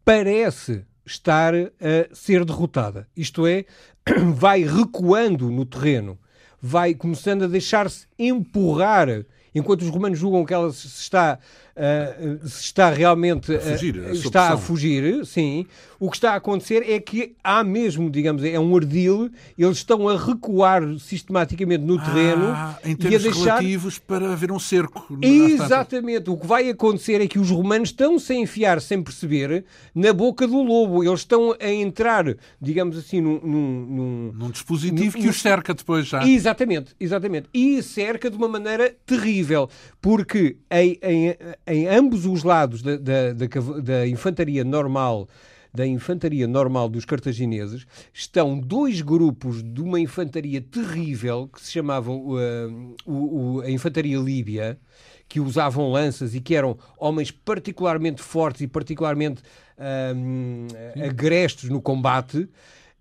[0.10, 3.08] parece estar a ser derrotada.
[3.16, 3.66] Isto é,
[4.34, 6.18] vai recuando no terreno,
[6.60, 9.08] vai começando a deixar-se empurrar
[9.54, 11.38] enquanto os romanos julgam que ela se está
[11.80, 15.66] uh, está realmente a fugir, uh, está a fugir, sim.
[16.00, 20.08] O que está a acontecer é que há mesmo, digamos, é um ardil, eles estão
[20.08, 23.44] a recuar sistematicamente no terreno ah, em termos e a deixar...
[23.44, 25.06] relativos para haver um cerco.
[25.22, 26.30] Exatamente.
[26.30, 30.48] O que vai acontecer é que os romanos estão-se a enfiar, sem perceber, na boca
[30.48, 31.04] do lobo.
[31.04, 33.40] Eles estão a entrar, digamos assim, num...
[33.40, 36.26] Num, num, num dispositivo num, que os cerca depois já.
[36.26, 37.50] Exatamente, exatamente.
[37.54, 39.70] E cerca de uma maneira terrível,
[40.02, 41.36] porque em, em,
[41.70, 43.48] em ambos os lados da, da, da,
[43.82, 45.28] da infantaria normal
[45.74, 52.26] da infantaria normal dos cartagineses, estão dois grupos de uma infantaria terrível que se chamavam
[52.26, 54.80] uh, o, o, a infantaria líbia,
[55.28, 59.44] que usavam lanças e que eram homens particularmente fortes e particularmente
[59.78, 62.50] uh, agrestos no combate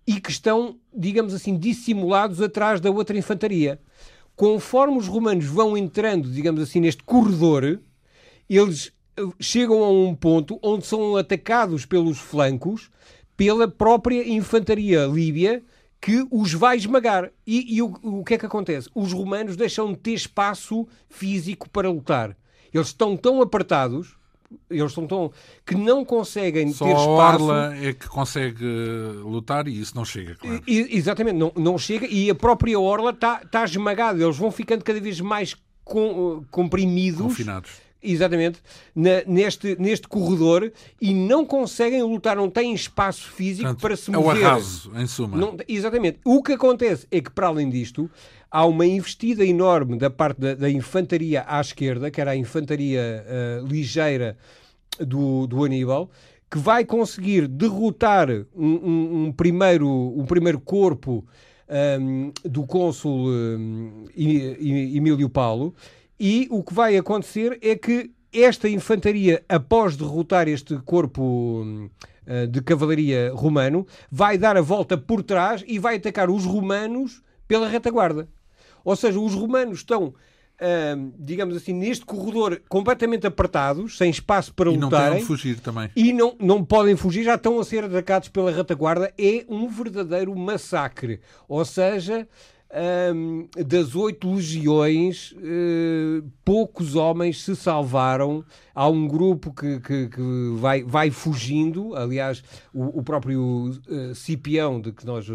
[0.05, 3.79] e que estão, digamos assim, dissimulados atrás da outra infantaria.
[4.35, 7.79] Conforme os romanos vão entrando, digamos assim, neste corredor,
[8.57, 8.91] eles
[9.39, 12.89] chegam a um ponto onde são atacados pelos flancos
[13.35, 15.63] pela própria infantaria líbia
[16.01, 17.31] que os vai esmagar.
[17.45, 18.89] E, e o, o que é que acontece?
[18.93, 22.35] Os romanos deixam de ter espaço físico para lutar.
[22.73, 24.19] Eles estão tão apertados
[24.69, 25.31] eles estão tão
[25.63, 27.09] que não conseguem Só ter espaço.
[27.09, 28.65] a Orla é que consegue
[29.23, 30.63] lutar e isso não chega, claro.
[30.67, 34.21] E, exatamente, não, não chega e a própria Orla está tá esmagada.
[34.21, 37.21] Eles vão ficando cada vez mais com, comprimidos.
[37.21, 37.71] Confinados.
[38.01, 38.61] Exatamente,
[38.95, 44.09] na, neste, neste corredor e não conseguem lutar, não têm espaço físico Portanto, para se
[44.09, 44.41] mover.
[44.41, 45.37] É o arraso, em suma.
[45.37, 46.19] Não, exatamente.
[46.23, 48.09] O que acontece é que, para além disto,
[48.49, 53.25] há uma investida enorme da parte da, da infantaria à esquerda, que era a infantaria
[53.61, 54.37] uh, ligeira
[54.97, 56.09] do, do Aníbal,
[56.49, 61.25] que vai conseguir derrotar um, um, um primeiro, um primeiro corpo
[61.69, 65.75] um, ehm, do cônsul um, Emílio Paulo,
[66.19, 71.63] e o que vai acontecer é que esta infantaria, após derrotar este corpo
[72.27, 77.23] uh, de cavalaria romano, vai dar a volta por trás e vai atacar os romanos
[77.47, 78.27] pela retaguarda.
[78.83, 80.13] Ou seja, os romanos estão,
[80.61, 85.19] Uh, digamos assim, neste corredor completamente apertados, sem espaço para e lutarem.
[85.19, 85.89] E não fugir também.
[85.95, 89.13] E não, não podem fugir, já estão a ser atacados pela retaguarda.
[89.17, 91.21] É um verdadeiro massacre.
[91.47, 92.27] Ou seja,
[92.71, 98.45] um, das oito legiões, uh, poucos homens se salvaram.
[98.75, 101.95] Há um grupo que, que, que vai, vai fugindo.
[101.95, 105.33] Aliás, o, o próprio uh, Cipião, de que nós uh,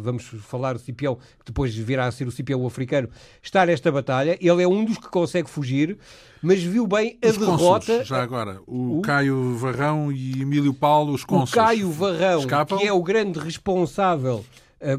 [0.00, 3.08] vamos falar, o Cipião, que depois virá a ser o Cipião africano,
[3.42, 4.38] está nesta batalha.
[4.40, 5.98] Ele é um dos que consegue fugir,
[6.42, 7.86] mas viu bem a os derrota.
[7.86, 11.52] Cônsules, já agora, o, o, Caio Varrão e Emílio Paulo, os cônsules.
[11.52, 12.78] O Caio Varrão, escapam?
[12.78, 14.42] que é o grande responsável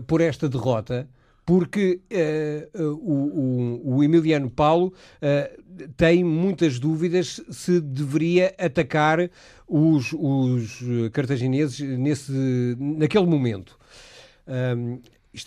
[0.07, 1.09] por esta derrota
[1.45, 1.99] porque
[2.75, 9.29] uh, o, o, o, Emiliano Paulo uh, tem muitas dúvidas se deveria atacar
[9.67, 10.79] os, os
[11.11, 12.31] cartagineses nesse,
[12.79, 13.77] naquele momento.
[14.47, 14.99] Um,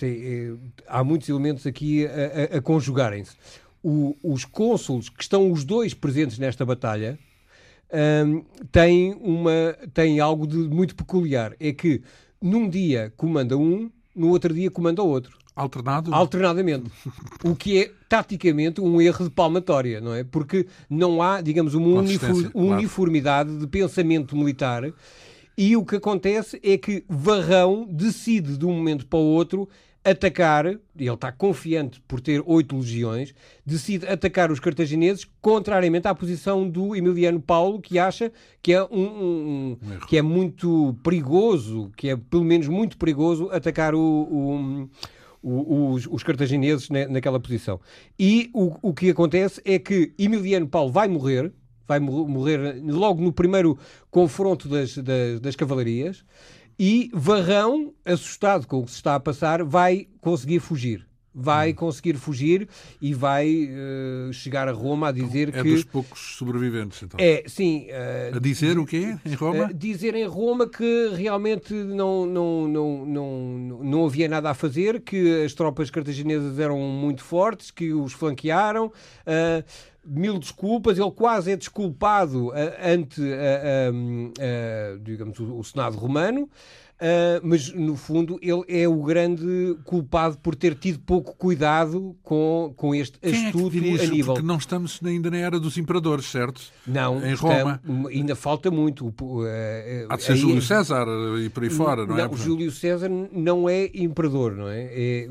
[0.02, 0.52] é, é,
[0.88, 3.36] há muitos elementos aqui a, a, a conjugarem-se.
[3.82, 7.18] os cônsules, que estão os dois presentes nesta batalha,
[8.26, 11.54] um, têm, uma, têm algo de muito peculiar.
[11.60, 12.02] É que
[12.40, 15.38] num dia comanda um, no outro dia comanda outro.
[15.56, 16.14] Alternado?
[16.14, 16.90] Alternadamente.
[17.42, 20.22] o que é, taticamente, um erro de palmatória, não é?
[20.22, 22.52] Porque não há, digamos, uma unifor claro.
[22.54, 24.92] uniformidade de pensamento militar
[25.56, 29.66] e o que acontece é que Varrão decide de um momento para o outro
[30.04, 36.14] atacar, e ele está confiante por ter oito legiões, decide atacar os cartagineses, contrariamente à
[36.14, 38.30] posição do Emiliano Paulo, que acha
[38.62, 43.50] que é, um, um, um que é muito perigoso, que é pelo menos muito perigoso
[43.50, 44.88] atacar o, o
[45.46, 47.80] os, os cartagineses naquela posição.
[48.18, 51.52] E o, o que acontece é que Emiliano Paulo vai morrer,
[51.86, 53.78] vai morrer logo no primeiro
[54.10, 56.24] confronto das, das, das cavalarias,
[56.78, 61.06] e Varrão, assustado com o que se está a passar, vai conseguir fugir
[61.38, 61.74] vai hum.
[61.74, 62.66] conseguir fugir
[63.00, 65.68] e vai uh, chegar a Roma a dizer então, é que...
[65.68, 67.20] É dos poucos sobreviventes, então.
[67.20, 67.88] É, sim.
[67.90, 69.66] Uh, a dizer o quê em Roma?
[69.66, 75.02] Uh, dizer em Roma que realmente não, não, não, não, não havia nada a fazer,
[75.02, 78.90] que as tropas cartaginesas eram muito fortes, que os flanquearam...
[80.06, 83.20] mil desculpas, ele quase é desculpado ante,
[85.02, 86.48] digamos, o, o Senado romano,
[86.96, 92.72] Uh, mas no fundo ele é o grande culpado por ter tido pouco cuidado com,
[92.74, 94.36] com este Quem astuto é Aníbal.
[94.36, 96.62] Porque não estamos ainda na era dos imperadores, certo?
[96.86, 97.82] Não, em Roma.
[98.08, 99.08] ainda falta muito.
[99.08, 99.44] Uh,
[100.08, 101.06] Há de ser aí, Júlio César
[101.38, 102.28] e por aí fora, não, não é?
[102.28, 104.84] Não, Júlio César não é imperador, não é?
[104.90, 105.28] é?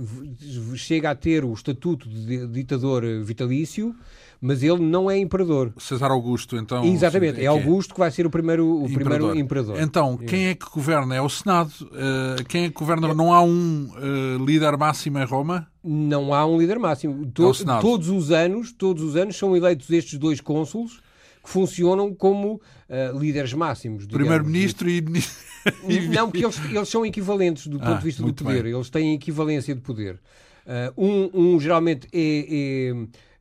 [0.75, 3.95] Chega a ter o estatuto de ditador vitalício,
[4.41, 5.73] mas ele não é imperador.
[5.77, 6.83] César Augusto, então.
[6.83, 9.17] Exatamente, é Augusto que vai ser o primeiro, o imperador.
[9.17, 9.81] primeiro imperador.
[9.81, 11.15] Então, quem é que governa?
[11.15, 11.71] É o Senado.
[11.81, 13.13] Uh, quem é que governa?
[13.13, 15.67] Não há um uh, líder máximo em Roma?
[15.83, 17.25] Não há um líder máximo.
[17.27, 20.99] To é todos os anos, todos os anos são eleitos estes dois cônsules
[21.43, 24.05] que funcionam como uh, líderes máximos.
[24.07, 25.01] Primeiro-ministro e...
[26.09, 28.63] Não, porque eles, eles são equivalentes do ah, ponto de vista do poder.
[28.63, 28.73] Bem.
[28.73, 30.19] Eles têm equivalência de poder.
[30.65, 32.91] Uh, um, um, geralmente é,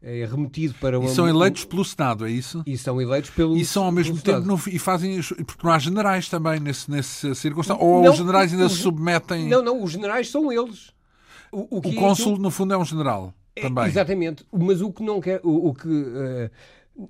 [0.04, 1.08] é remetido para uma...
[1.08, 2.62] E são eleitos pelo Senado, é isso?
[2.66, 5.78] E são eleitos pelo E são ao mesmo tempo, no, e fazem, porque não há
[5.78, 9.48] generais também nesse, nesse circunstância, ou não, os generais ainda os, se submetem...
[9.48, 10.92] Não, não, os generais são eles.
[11.50, 13.86] O, o, o cônsul, é, no fundo, é um general, é, também.
[13.86, 16.50] Exatamente, mas o que não quer, o, o que uh,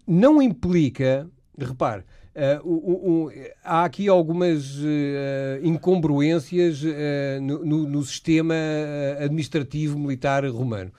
[0.06, 1.28] não implica,
[1.58, 2.04] repare,
[2.36, 3.30] Uh,
[3.62, 6.82] há aqui algumas uh, incongruências
[7.40, 8.56] no, no, no, sistema
[9.20, 10.90] administrativo militar romano.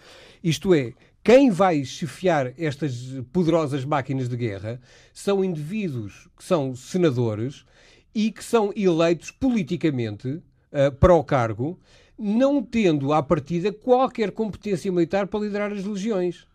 [0.41, 0.93] Isto é,
[1.26, 4.80] quem vai chefiar estas poderosas máquinas de guerra
[5.11, 7.65] são indivíduos que são senadores
[8.13, 11.80] e que são eleitos politicamente uh, para o cargo,
[12.15, 16.45] não tendo à partida qualquer competência militar para liderar as legiões.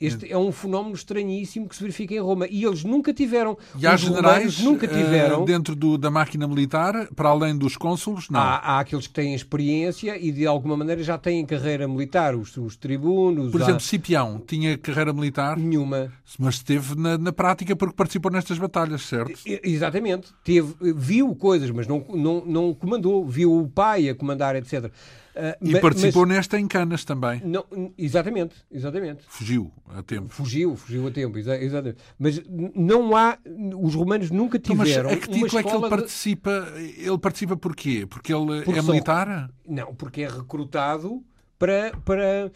[0.00, 2.46] Este é um fenómeno estranhíssimo que se verifica em Roma.
[2.48, 3.58] E eles nunca tiveram.
[3.78, 5.44] E há generais nunca eh, tiveram.
[5.44, 8.40] Dentro do, da máquina militar, para além dos cônsulos, não.
[8.40, 12.34] Há, há, aqueles que têm experiência e de alguma maneira já têm carreira militar.
[12.34, 13.52] Os, os tribunos.
[13.52, 13.80] Por exemplo, há...
[13.80, 15.58] Cipião tinha carreira militar?
[15.58, 16.10] Nenhuma.
[16.38, 19.38] Mas esteve na, na prática porque participou nestas batalhas, certo?
[19.44, 20.28] Exatamente.
[20.42, 23.26] Teve, viu coisas, mas não, não, não comandou.
[23.26, 24.90] Viu o pai a comandar, etc.
[25.30, 27.40] Uh, e mas, participou mas, nesta em Canas também.
[27.44, 27.64] Não,
[27.96, 29.22] exatamente, exatamente.
[29.28, 30.28] Fugiu a tempo.
[30.28, 31.98] Fugiu, fugiu a tempo, exatamente.
[32.18, 32.42] Mas
[32.74, 33.38] não há.
[33.80, 34.88] Os romanos nunca tiveram.
[34.88, 36.60] Então, mas a que título é que ele participa?
[36.74, 37.06] De...
[37.06, 38.06] Ele participa porquê?
[38.06, 38.92] Porque ele porque é são...
[38.92, 39.50] militar?
[39.66, 41.22] Não, porque é recrutado
[41.58, 41.92] para.
[42.04, 42.50] para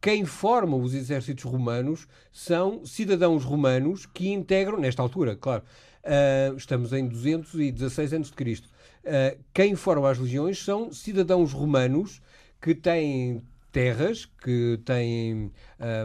[0.00, 5.62] quem forma os exércitos romanos são cidadãos romanos que integram, nesta altura, claro,
[6.04, 8.62] uh, estamos em 216 a.C.,
[9.04, 12.20] Uh, quem forma as legiões são cidadãos romanos
[12.60, 13.42] que têm
[13.72, 15.50] terras, que têm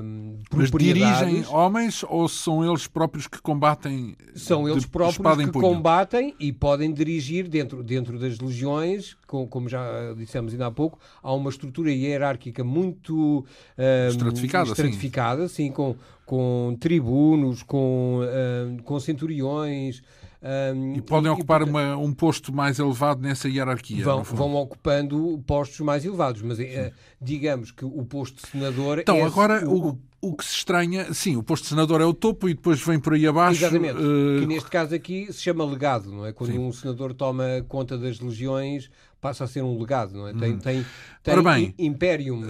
[0.03, 4.15] um, Mas dirigem homens ou são eles próprios que combatem?
[4.35, 10.13] São eles próprios que combatem e podem dirigir dentro, dentro das legiões, com, como já
[10.15, 13.45] dissemos ainda há pouco, há uma estrutura hierárquica muito
[13.77, 15.65] um, estratificada, estratificada sim.
[15.65, 20.03] sim, com, com tribunos, com, um, com centuriões,
[20.45, 24.03] um, e podem e, ocupar e, uma, um posto mais elevado nessa hierarquia?
[24.03, 29.17] Vão, vão ocupando postos mais elevados, mas uh, digamos que o posto de senador então,
[29.17, 29.23] é...
[29.23, 31.11] Agora, o, o, o, que se estranha...
[31.15, 33.63] Sim, o posto de senador é o topo e depois vem por aí abaixo...
[33.63, 34.39] Exatamente, uh...
[34.39, 36.31] que neste caso aqui se chama legado, não é?
[36.31, 36.59] Quando sim.
[36.59, 38.89] um senador toma conta das legiões
[39.19, 40.33] passa a ser um legado, não é?
[40.33, 40.59] Tem, uhum.
[40.59, 40.85] tem,
[41.23, 41.73] tem bem.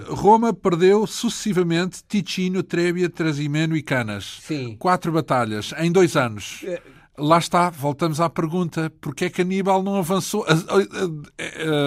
[0.09, 4.39] Roma perdeu sucessivamente Ticino, Trébia, Trasimeno e Canas.
[4.41, 4.75] Sim.
[4.77, 6.63] Quatro batalhas em dois anos.
[6.63, 10.45] Uh, Lá está, voltamos à pergunta: porquê é que Aníbal não avançou?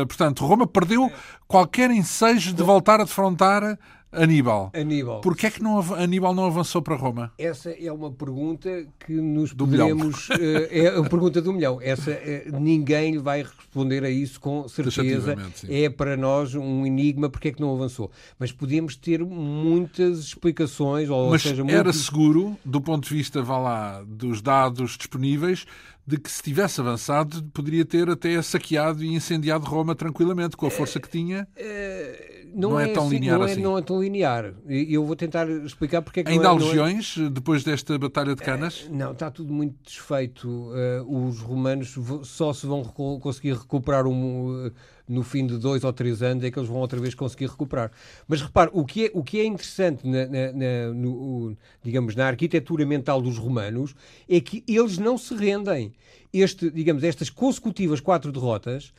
[0.07, 1.11] Portanto, Roma perdeu
[1.47, 3.79] qualquer ensejo de voltar a defrontar
[4.11, 4.71] Aníbal.
[4.75, 5.21] Aníbal.
[5.21, 7.33] Porquê é que não, Aníbal não avançou para Roma?
[7.39, 10.29] Essa é uma pergunta que nos do poderemos...
[10.39, 11.79] Eh, é a pergunta do milhão.
[11.83, 15.37] Essa, eh, ninguém lhe vai responder a isso com certeza.
[15.69, 18.11] É para nós um enigma porque é que não avançou.
[18.39, 21.65] Mas podemos ter muitas explicações, ou Mas seja...
[21.69, 25.67] era seguro, do ponto de vista, vá lá, dos dados disponíveis,
[26.09, 30.71] de que se tivesse avançado poderia ter até saqueado e incendiado Roma tranquilamente, com a
[30.71, 31.47] força que tinha.
[31.55, 33.63] Uh, não, não, é, é tão assim, linear não é, assim.
[33.63, 34.55] Não é tão linear.
[34.69, 37.29] E eu vou tentar explicar porque é que Ainda não é, há legiões é...
[37.29, 38.83] depois desta Batalha de Canas?
[38.83, 40.49] Uh, não, está tudo muito desfeito.
[40.49, 41.95] Uh, os romanos
[42.25, 44.71] só se vão conseguir recuperar um,
[45.09, 47.91] no fim de dois ou três anos é que eles vão outra vez conseguir recuperar.
[48.27, 52.27] Mas repare, o que é, o que é interessante na, na, na no, digamos, na
[52.27, 53.95] arquitetura mental dos romanos
[54.29, 55.93] é que eles não se rendem.
[56.33, 58.93] Este, digamos, estas consecutivas quatro derrotas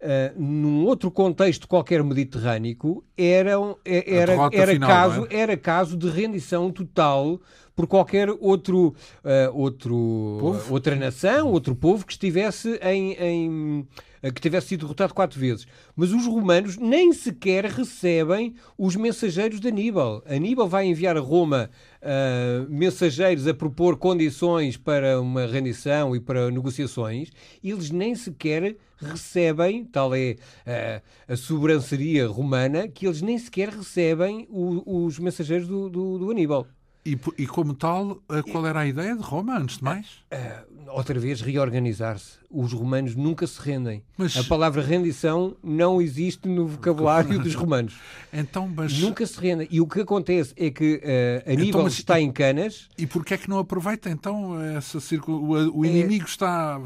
[0.00, 5.36] Uh, num outro contexto qualquer mediterrâneo, eram, era, era, final, caso, é?
[5.36, 7.40] era caso de rendição total
[7.74, 8.94] por qualquer outro,
[9.24, 13.88] uh, outro outra nação, outro povo que estivesse em, em
[14.32, 15.66] que tivesse sido derrotado quatro vezes.
[15.94, 20.22] Mas os romanos nem sequer recebem os mensageiros de Aníbal.
[20.26, 21.70] Aníbal vai enviar a Roma
[22.00, 27.30] uh, mensageiros a propor condições para uma rendição e para negociações,
[27.62, 33.68] e eles nem sequer recebem, tal é uh, a sobranceria romana, que eles nem sequer
[33.68, 36.66] recebem o, os mensageiros do, do, do Aníbal.
[37.06, 40.06] E, e, como tal, eh, qual era a ideia de Roma, antes de mais?
[40.32, 42.38] Uh, outra vez, reorganizar-se.
[42.50, 44.02] Os romanos nunca se rendem.
[44.16, 44.34] Mas...
[44.38, 47.94] A palavra rendição não existe no vocabulário dos romanos.
[48.36, 48.98] Então, mas...
[48.98, 49.68] Nunca se rendem.
[49.70, 51.92] E o que acontece é que uh, Aníbal então, mas...
[51.92, 52.88] está em Canas...
[52.98, 54.98] E porquê é que não aproveita, então, essa
[55.28, 56.28] o, o inimigo é...
[56.28, 56.80] está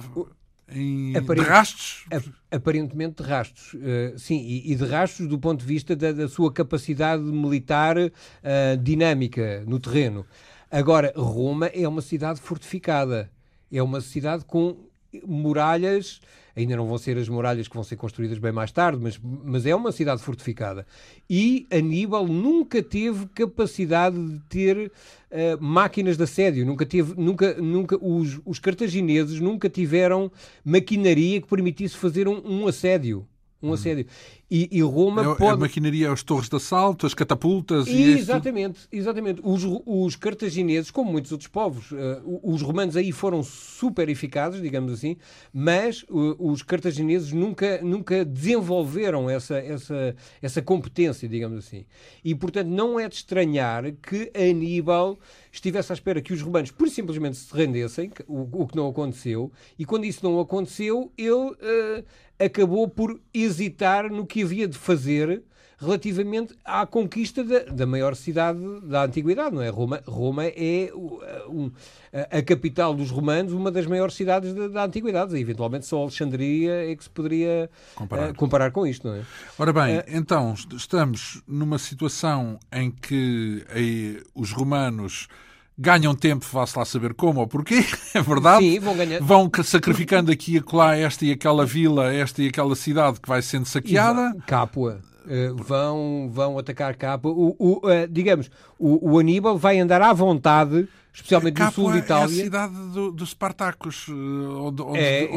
[0.70, 1.44] em Aparent...
[1.44, 2.04] de rastros?
[2.50, 6.28] Aparentemente de rastros, uh, sim, e, e, de rastros do ponto de vista da, da
[6.28, 8.10] sua capacidade militar uh,
[8.82, 10.26] dinâmica no terreno.
[10.70, 13.30] Agora, Roma é uma cidade fortificada,
[13.72, 14.76] é uma cidade com
[15.26, 16.20] muralhas
[16.60, 19.64] ainda não vão ser as muralhas que vão ser construídas bem mais tarde, mas, mas
[19.64, 20.86] é uma cidade fortificada.
[21.30, 27.96] E Aníbal nunca teve capacidade de ter uh, máquinas de assédio, nunca teve, nunca, nunca,
[28.04, 30.30] os, os cartagineses nunca tiveram
[30.64, 33.26] maquinaria que permitisse fazer um, um assédio.
[33.62, 33.72] Um hum.
[33.72, 34.06] assédio.
[34.50, 35.52] E, e Roma é, pode...
[35.52, 39.40] A maquinaria, as torres de assalto, as catapultas e, e Exatamente, exatamente.
[39.44, 44.92] Os, os cartagineses, como muitos outros povos, uh, os romanos aí foram super eficazes, digamos
[44.92, 45.16] assim,
[45.52, 51.84] mas uh, os cartagineses nunca, nunca desenvolveram essa, essa, essa competência, digamos assim.
[52.24, 55.18] E, portanto, não é de estranhar que Aníbal
[55.52, 59.52] estivesse à espera que os romanos, por simplesmente, se rendessem, o, o que não aconteceu,
[59.78, 62.04] e quando isso não aconteceu, ele uh,
[62.38, 65.42] acabou por hesitar no que havia de fazer
[65.80, 69.68] relativamente à conquista da, da, maior cidade da antiguidade, não é?
[69.68, 70.90] Roma, Roma é
[71.48, 71.70] um,
[72.12, 75.36] a, a, capital dos romanos, uma das maiores cidades da, da antiguidade.
[75.36, 79.22] E, eventualmente só Alexandria é que se poderia comparar, uh, comparar com isto, não é?
[79.56, 85.28] Ora bem, uh, então estamos numa situação em que aí, os romanos
[85.78, 88.64] ganham tempo, vá-se lá saber como ou porquê, é verdade?
[88.64, 89.20] Sim, vão ganhar.
[89.20, 93.40] Vão sacrificando aqui e acolá esta e aquela vila, esta e aquela cidade que vai
[93.40, 94.34] sendo saqueada.
[94.46, 95.00] Capua.
[95.24, 97.32] Uh, vão, vão atacar Capua.
[97.32, 100.88] O, o uh, digamos, o, o Aníbal vai andar à vontade
[101.18, 102.36] especialmente no sul de Itália.
[102.36, 105.28] É a cidade do, dos Espartacos, eh, onde, onde, é,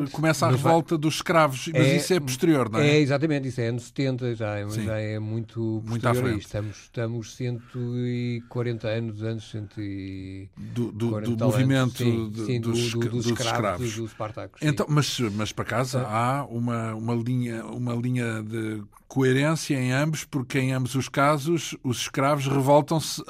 [0.00, 1.00] onde começa a revolta vai...
[1.00, 2.88] dos escravos, mas é, isso é posterior, não é?
[2.88, 6.44] É, exatamente, isso é anos 70, já é, já é muito muito à frente.
[6.44, 13.08] Estamos, estamos 140 anos antes, 140 do, do, do movimento sim, sim, dos, do, do,
[13.08, 14.60] dos, dos escravos, dos Espartacos.
[14.62, 18.82] Então, mas, mas para casa há uma, uma, linha, uma linha de
[19.14, 23.22] coerência em ambos, porque em ambos os casos os escravos revoltam-se,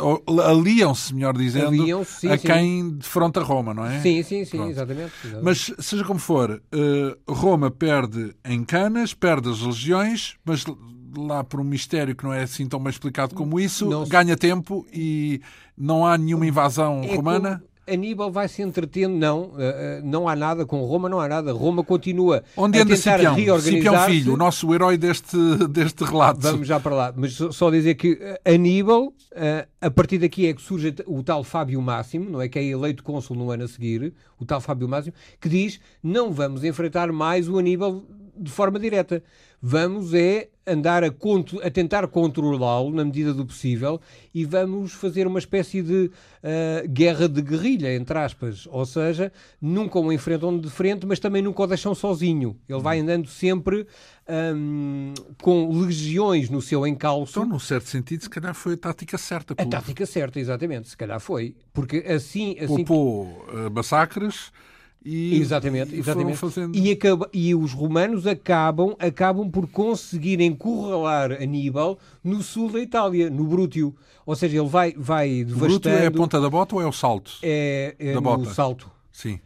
[0.43, 2.47] aliam-se, melhor dizendo, aliam sim, a sim.
[2.47, 4.01] quem defronta Roma, não é?
[4.01, 9.51] Sim, sim, sim, exatamente, exatamente, Mas, seja como for, eh, Roma perde em Canas, perde
[9.51, 10.65] as legiões, mas
[11.19, 14.39] lá por um mistério que não é assim tão bem explicado como isso, não ganha
[14.39, 15.43] tempo e
[15.77, 17.63] não há nenhuma invasão é romana.
[17.87, 19.55] Aníbal vai se entretendo, não, uh,
[20.03, 21.53] não há nada com Roma, não há nada.
[21.53, 23.35] Roma continua Onde a tentar Cipião?
[23.35, 25.37] reorganizar Cipião Filho, o nosso herói deste,
[25.69, 26.41] deste relato.
[26.41, 29.13] Vamos já para lá, mas só dizer que Aníbal, uh,
[29.81, 33.03] a partir daqui é que surge o tal Fábio Máximo, não é que é eleito
[33.03, 37.49] cônsul no ano a seguir, o tal Fábio Máximo, que diz, não vamos enfrentar mais
[37.49, 38.03] o Aníbal
[38.37, 39.23] de forma direta.
[39.61, 44.01] Vamos é andar a, a tentar controlá-lo na medida do possível
[44.35, 48.67] e vamos fazer uma espécie de uh, guerra de guerrilha, entre aspas.
[48.71, 52.59] Ou seja, nunca o enfrentam de frente, mas também nunca o deixam sozinho.
[52.69, 53.87] Ele vai andando sempre
[54.55, 57.41] um, com legiões no seu encalço.
[57.41, 59.55] Então, num certo sentido, se calhar foi a tática certa.
[59.57, 60.89] A tática certa, exatamente.
[60.89, 61.55] Se calhar foi.
[61.73, 62.57] Porque assim...
[62.59, 64.53] assim Poupou uh, massacres
[65.05, 66.39] e, exatamente, exatamente.
[66.39, 66.77] Fazendo...
[66.77, 73.29] E, acaba, e os romanos acabam, acabam por conseguir encurralar Aníbal no sul da Itália,
[73.29, 73.95] no Brútio.
[74.25, 75.65] Ou seja, ele vai, vai devastando...
[75.65, 77.33] O Brútio é a ponta da bota ou é o salto?
[77.43, 78.47] É, é da bota.
[78.55, 78.91] salto.
[79.13, 79.39] Sim.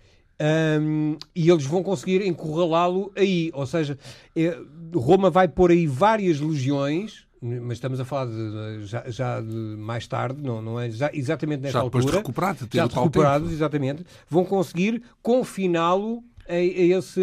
[0.80, 3.50] Um, e eles vão conseguir encurralá-lo aí.
[3.52, 3.98] Ou seja,
[4.36, 4.56] é,
[4.94, 10.06] Roma vai pôr aí várias legiões mas estamos a falar de, já, já de mais
[10.06, 10.90] tarde, não, não é?
[10.90, 12.04] Já, exatamente nesta já altura.
[12.04, 17.20] De recuperado, já de recuperados, exatamente, vão conseguir confiná-lo a, a, esse,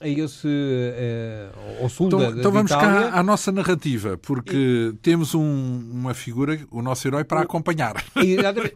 [0.00, 3.10] a esse uh, ao sul então, da, então vamos Itália.
[3.10, 4.96] cá à nossa narrativa, porque e...
[5.02, 7.42] temos um, uma figura, o nosso herói, para o...
[7.42, 7.94] acompanhar,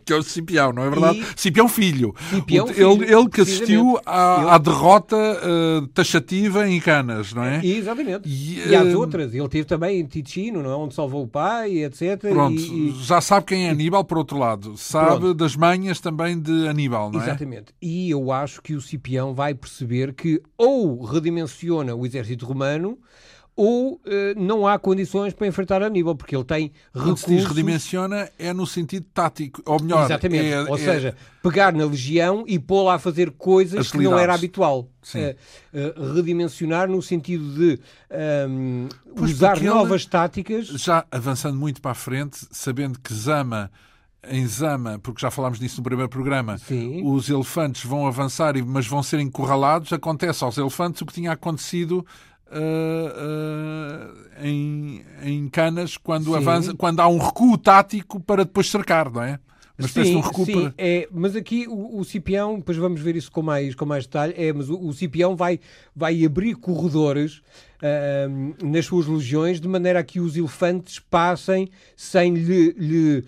[0.04, 1.20] que é o Cipião, não é verdade?
[1.20, 1.40] E...
[1.40, 2.14] Cipião Filho.
[2.30, 7.44] Cipião o, filho ele, ele que assistiu à, à derrota uh, taxativa em Canas, não
[7.44, 7.64] é?
[7.64, 8.28] Exatamente.
[8.28, 8.98] E, e às uh...
[8.98, 9.32] outras.
[9.32, 10.74] Ele teve também em Ticino, não é?
[10.74, 12.18] onde salvou o pai, etc.
[12.20, 14.76] Pronto, e, já sabe quem é Aníbal, por outro lado.
[14.76, 15.34] Sabe Pronto.
[15.34, 17.24] das manhas também de Aníbal, não é?
[17.24, 17.72] Exatamente.
[17.80, 22.98] E eu acho que o Cipião vai perceber que ou redimensiona o exército romano
[23.54, 24.00] ou uh,
[24.36, 27.02] não há condições para enfrentar Aníbal, porque ele tem recursos...
[27.02, 30.04] Quando se diz redimensiona é no sentido tático, ou melhor...
[30.04, 30.78] Exatamente, é, ou é...
[30.78, 34.88] seja, pegar na legião e pô-la a fazer coisas que não era habitual.
[35.12, 35.18] Uh,
[35.76, 37.80] uh, redimensionar no sentido de
[38.48, 38.88] um,
[39.20, 40.68] usar novas táticas...
[40.68, 43.72] Já avançando muito para a frente, sabendo que Zama
[44.26, 47.02] em Zama, porque já falámos disso no primeiro programa, Sim.
[47.04, 49.92] os elefantes vão avançar, mas vão ser encurralados.
[49.92, 52.04] Acontece aos elefantes o que tinha acontecido
[52.50, 53.10] Uh,
[54.40, 59.22] uh, em, em Canas quando, avança, quando há um recuo tático para depois cercar, não
[59.22, 59.38] é?
[59.76, 60.52] Mas sim, um recuo sim.
[60.52, 60.74] Para...
[60.78, 64.32] É, mas aqui o, o Cipião, depois vamos ver isso com mais, com mais detalhe,
[64.34, 65.60] é, mas o, o Cipião vai,
[65.94, 67.42] vai abrir corredores
[67.82, 73.24] uh, nas suas legiões de maneira a que os elefantes passem sem lhe, lhe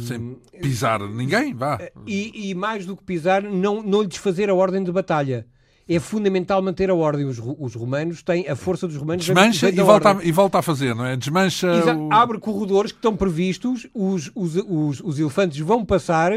[0.00, 1.78] sem pisar ninguém, vá.
[2.06, 5.46] E, e, mais do que pisar, não, não lhe desfazer a ordem de batalha.
[5.88, 7.26] É fundamental manter a ordem.
[7.26, 9.24] Os, os romanos têm a força dos romanos.
[9.24, 11.16] Desmancha e volta, a, e volta a fazer, não é?
[11.16, 11.68] Desmancha.
[11.94, 12.12] o...
[12.12, 16.32] Abre corredores que estão previstos, os, os, os, os elefantes vão passar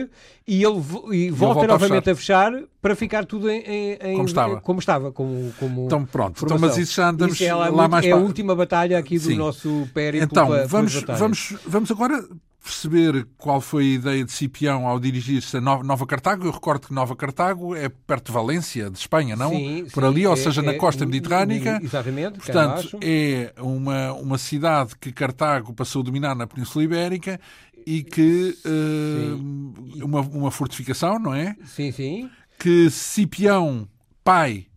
[0.47, 0.77] e ele
[1.11, 2.47] e volta, volta novamente a fechar.
[2.47, 2.67] a fechar.
[2.81, 3.63] para ficar tudo em,
[4.01, 4.61] em, como estava.
[4.61, 7.87] Como estava como, como então pronto, então, mas isso já andamos isso é lá, lá
[7.87, 8.19] mais É para...
[8.19, 9.35] a última batalha aqui do Sim.
[9.35, 10.25] nosso périplo.
[10.25, 12.23] Então, vamos, vamos, vamos agora
[12.67, 16.45] perceber qual foi a ideia de Cipião ao dirigir-se a Nova Cartago.
[16.45, 19.51] Eu recordo que Nova Cartago é perto de Valência, de Espanha, não?
[19.51, 21.79] Sim, Por ali, é, ou seja, é, na costa mediterrânica.
[21.81, 22.39] Exatamente.
[22.39, 27.39] Portanto, é uma, uma cidade que Cartago passou a dominar na Península Ibérica
[27.85, 31.55] e que uh, uma, uma fortificação, não é?
[31.65, 32.29] Sim, sim.
[32.59, 33.87] Que Cipião,
[34.25, 34.67] pai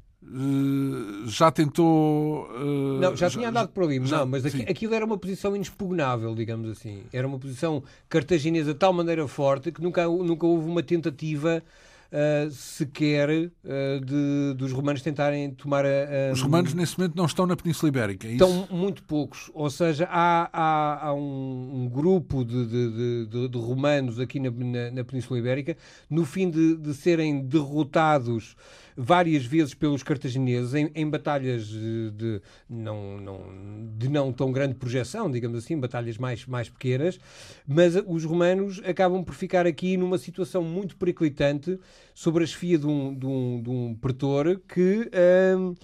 [1.26, 2.46] já tentou.
[2.50, 5.16] Uh, não, já, já tinha andado por ali, já, não, mas aqui, aquilo era uma
[5.16, 7.02] posição inexpugnável, digamos assim.
[7.12, 11.62] Era uma posição cartaginesa de tal maneira forte que nunca, nunca houve uma tentativa
[12.10, 17.46] uh, sequer uh, de, dos romanos tentarem tomar a, Os romanos, nesse momento, não estão
[17.46, 19.50] na Península Ibérica, é Estão muito poucos.
[19.54, 24.50] Ou seja, há, há, há um, um, grupo de, de, de, de, romanos aqui na,
[24.50, 25.76] na, na, Península Ibérica,
[26.08, 28.56] no fim de, serem derrotados
[29.02, 33.40] várias vezes pelos cartagineses em, em batalhas de não, não,
[33.96, 37.18] de não tão grande projeção, digamos assim, batalhas mais, mais pequenas,
[37.66, 41.78] mas os romanos acabam por ficar aqui numa situação muito periclitante
[42.14, 45.10] sobre a chefia de um, de um, de um pretor que.
[45.56, 45.74] Hum,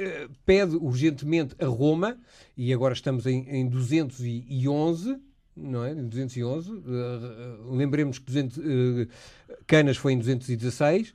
[0.00, 2.16] eh, pede urgentemente a Roma,
[2.56, 5.18] e agora estamos em, em 211,
[5.56, 5.92] não é?
[5.92, 6.70] 211.
[6.70, 8.62] Uh, lembremos que 200, uh,
[9.66, 11.12] Canas foi em 216.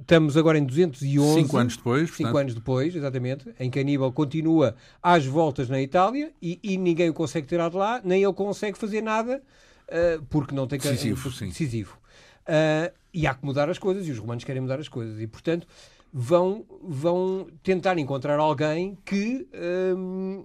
[0.00, 1.42] Estamos agora em 211.
[1.42, 2.08] Cinco anos depois.
[2.10, 2.38] Cinco portanto...
[2.38, 3.52] anos depois, exatamente.
[3.58, 7.76] Em que Aníbal continua às voltas na Itália e, e ninguém o consegue tirar de
[7.76, 9.42] lá, nem ele consegue fazer nada
[9.88, 10.78] uh, porque não tem...
[10.78, 11.48] Decisivo, sim.
[11.48, 11.98] Decisivo.
[12.46, 15.20] Uh, e há que mudar as coisas e os romanos querem mudar as coisas.
[15.20, 15.66] E, portanto,
[16.12, 19.46] vão, vão tentar encontrar alguém que...
[19.52, 20.44] Uh,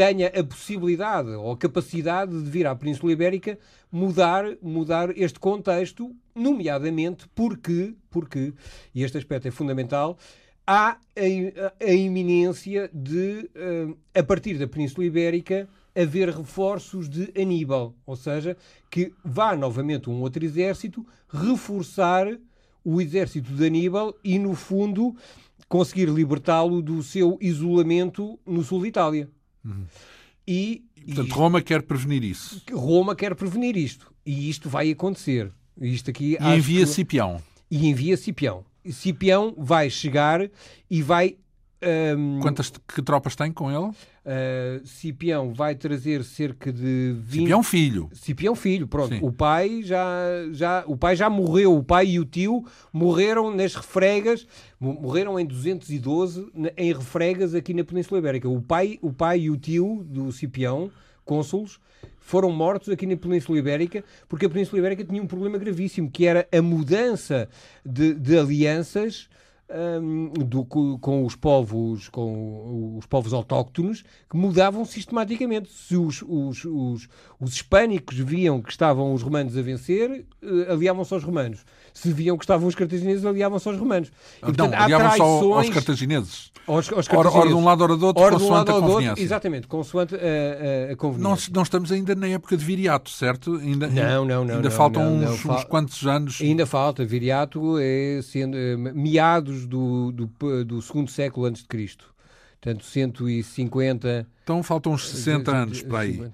[0.00, 3.58] tenha a possibilidade ou a capacidade de vir à Península Ibérica
[3.92, 8.54] mudar, mudar este contexto, nomeadamente porque, porque,
[8.94, 10.16] e este aspecto é fundamental,
[10.66, 17.94] há a, a iminência de, uh, a partir da Península Ibérica, haver reforços de Aníbal,
[18.06, 18.56] ou seja,
[18.90, 22.26] que vá novamente um outro exército reforçar
[22.82, 25.14] o exército de Aníbal e, no fundo,
[25.68, 29.28] conseguir libertá-lo do seu isolamento no sul de Itália.
[29.64, 29.84] Uhum.
[30.46, 32.62] E, Portanto, Roma quer prevenir isso.
[32.72, 34.12] Roma quer prevenir isto.
[34.24, 35.52] E isto vai acontecer.
[35.80, 36.92] Isto aqui, e envia que...
[36.92, 37.42] Cipião.
[37.70, 38.64] E envia Cipião.
[38.90, 40.50] Cipião vai chegar
[40.90, 41.36] e vai
[41.82, 43.90] um, Quantas que tropas tem com ele?
[43.90, 47.40] Uh, Cipião vai trazer cerca de 20...
[47.40, 48.10] Cipião filho.
[48.12, 49.14] Cipião filho, pronto.
[49.14, 49.20] Sim.
[49.22, 50.04] O pai já,
[50.52, 51.74] já, o pai já morreu.
[51.74, 54.46] O pai e o tio morreram nas refregas.
[54.78, 58.48] Morreram em 212 em refregas aqui na Península Ibérica.
[58.48, 60.90] O pai, o pai e o tio do Cipião,
[61.24, 61.80] cônsulos,
[62.18, 66.26] foram mortos aqui na Península Ibérica, porque a Península Ibérica tinha um problema gravíssimo, que
[66.26, 67.48] era a mudança
[67.84, 69.28] de, de alianças
[69.70, 75.70] um, do, com os povos com os povos autóctonos que mudavam sistematicamente.
[75.70, 77.08] Se os, os, os,
[77.38, 81.64] os hispânicos viam que estavam os romanos a vencer, uh, aliavam-se aos romanos.
[81.92, 84.08] Se viam que estavam os cartagineses, aliavam-se aos romanos.
[84.38, 86.52] E, portanto, Não, aliavam-se aos cartagineses.
[86.66, 87.36] Aos, aos cartagineses.
[87.36, 89.10] Ora, de um lado, ora do outro, ora consoante um a conveniência.
[89.10, 91.50] Outro, exatamente, consoante a, a, conveniência.
[91.50, 93.56] Não, não, estamos ainda na época de viriato, certo?
[93.56, 94.54] Ainda, não, não, não.
[94.56, 96.38] Ainda não, faltam não, uns, uns, quantos anos?
[96.40, 97.04] Ainda falta.
[97.04, 102.14] Viriato é sendo, uh, meados do, do, do segundo século antes de Cristo.
[102.60, 104.26] Portanto, 150...
[104.42, 106.30] Então faltam uns 60 anos para aí.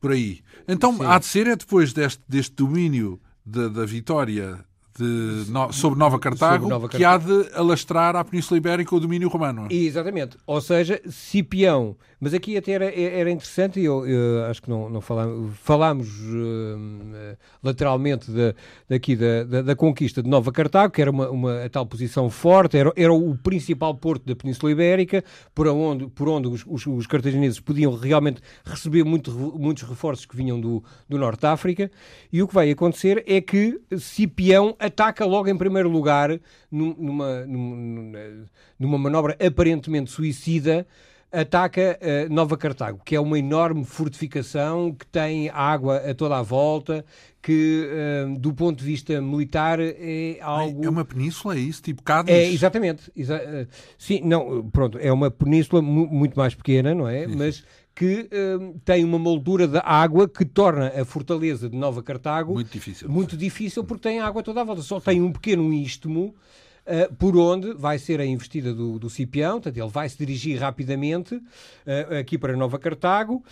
[0.00, 0.40] Por aí.
[0.66, 1.04] Então Sim.
[1.04, 4.64] há de ser é depois deste, deste domínio da, da vitória
[4.98, 9.00] de, no, sobre Nova Cartago, sobre Nova que há de alastrar à Península Ibérica o
[9.00, 9.68] domínio romano.
[9.70, 10.36] Exatamente.
[10.46, 11.96] Ou seja, Cipião.
[12.22, 16.08] Mas aqui até era, era interessante, e eu, eu, acho que não, não falámos, falámos
[16.20, 18.54] uh, lateralmente de,
[18.88, 22.76] daqui da, da, da, conquista de Nova Cartago, que era uma, uma tal posição forte,
[22.76, 27.08] era, era o principal porto da Península Ibérica, por onde, por onde os, os, os
[27.08, 31.90] cartagineses podiam realmente receber muito, muitos reforços que vinham do, do Norte de África.
[32.32, 38.18] E o que vai acontecer é que Cipião ataca logo em primeiro lugar numa, numa,
[38.78, 40.86] numa manobra aparentemente suicida
[41.32, 46.42] ataca uh, Nova Cartago, que é uma enorme fortificação que tem água a toda a
[46.42, 47.04] volta,
[47.40, 50.84] que uh, do ponto de vista militar é algo.
[50.84, 51.82] É uma península, é isso?
[51.82, 52.34] Tipo Cádiz?
[52.34, 53.10] É, exatamente.
[53.16, 53.66] Exa uh,
[53.96, 57.26] sim, não, pronto, é uma península mu muito mais pequena, não é?
[57.26, 57.36] Sim.
[57.36, 57.64] Mas
[57.94, 62.72] que um, tem uma moldura de água que torna a fortaleza de Nova Cartago muito
[62.72, 64.82] difícil, muito difícil porque tem água toda à volta.
[64.82, 66.34] Só tem um pequeno istmo
[66.86, 70.58] uh, por onde vai ser a investida do, do Cipião, portanto, ele vai se dirigir
[70.60, 73.44] rapidamente uh, aqui para Nova Cartago,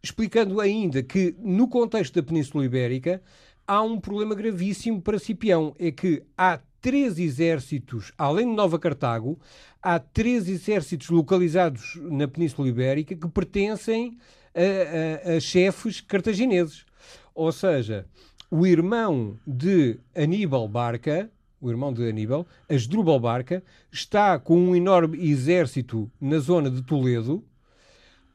[0.00, 3.20] explicando ainda que, no contexto da Península Ibérica,
[3.66, 9.36] há um problema gravíssimo para Cipião, é que há três exércitos, além de Nova Cartago,
[9.82, 14.16] há três exércitos localizados na Península Ibérica que pertencem
[14.54, 16.84] a, a, a chefes cartagineses.
[17.34, 18.06] Ou seja,
[18.50, 21.28] o irmão de Aníbal Barca,
[21.60, 27.44] o irmão de Aníbal, Asdrúbal Barca, está com um enorme exército na zona de Toledo.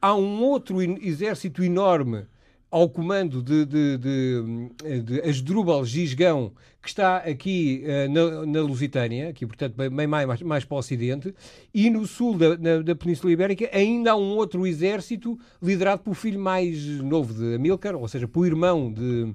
[0.00, 2.26] Há um outro exército enorme
[2.72, 9.28] ao comando de, de, de, de Asdrúbal Gisgão, que está aqui uh, na, na, Lusitânia,
[9.28, 11.34] aqui, portanto, bem mais, mais para o Ocidente,
[11.72, 16.14] e no sul da, na, da Península Ibérica ainda há um outro exército liderado pelo
[16.14, 19.34] filho mais novo de Amílcar, ou seja, pelo irmão de,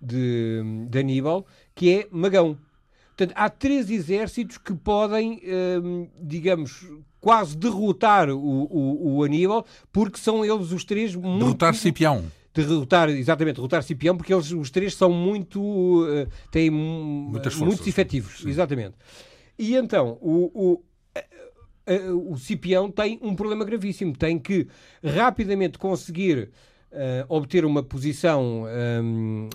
[0.00, 2.56] de, de Aníbal, que é Magão.
[3.20, 6.86] Portanto, há três exércitos que podem, uh, digamos,
[7.20, 11.38] quase derrotar o, o, o, Aníbal, porque são eles os três muito...
[11.40, 17.52] Derrotar Cipião derrotar, exatamente, derrotar Cipião, porque eles, os três são muito, uh, têm Muitas
[17.52, 18.48] forças, muitos efetivos, sim.
[18.48, 18.96] exatamente.
[19.58, 24.66] E então, o, o, uh, o Cipião tem um problema gravíssimo, tem que
[25.04, 26.50] rapidamente conseguir
[26.90, 28.64] uh, obter uma posição
[29.02, 29.48] um,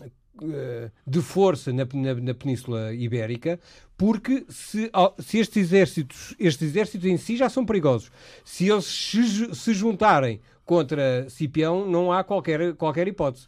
[1.08, 3.60] de força na, na, na, Península Ibérica,
[3.98, 8.12] porque se, se, estes exércitos, estes exércitos em si já são perigosos,
[8.44, 13.48] se eles se, se juntarem contra Cipião, não há qualquer, qualquer hipótese.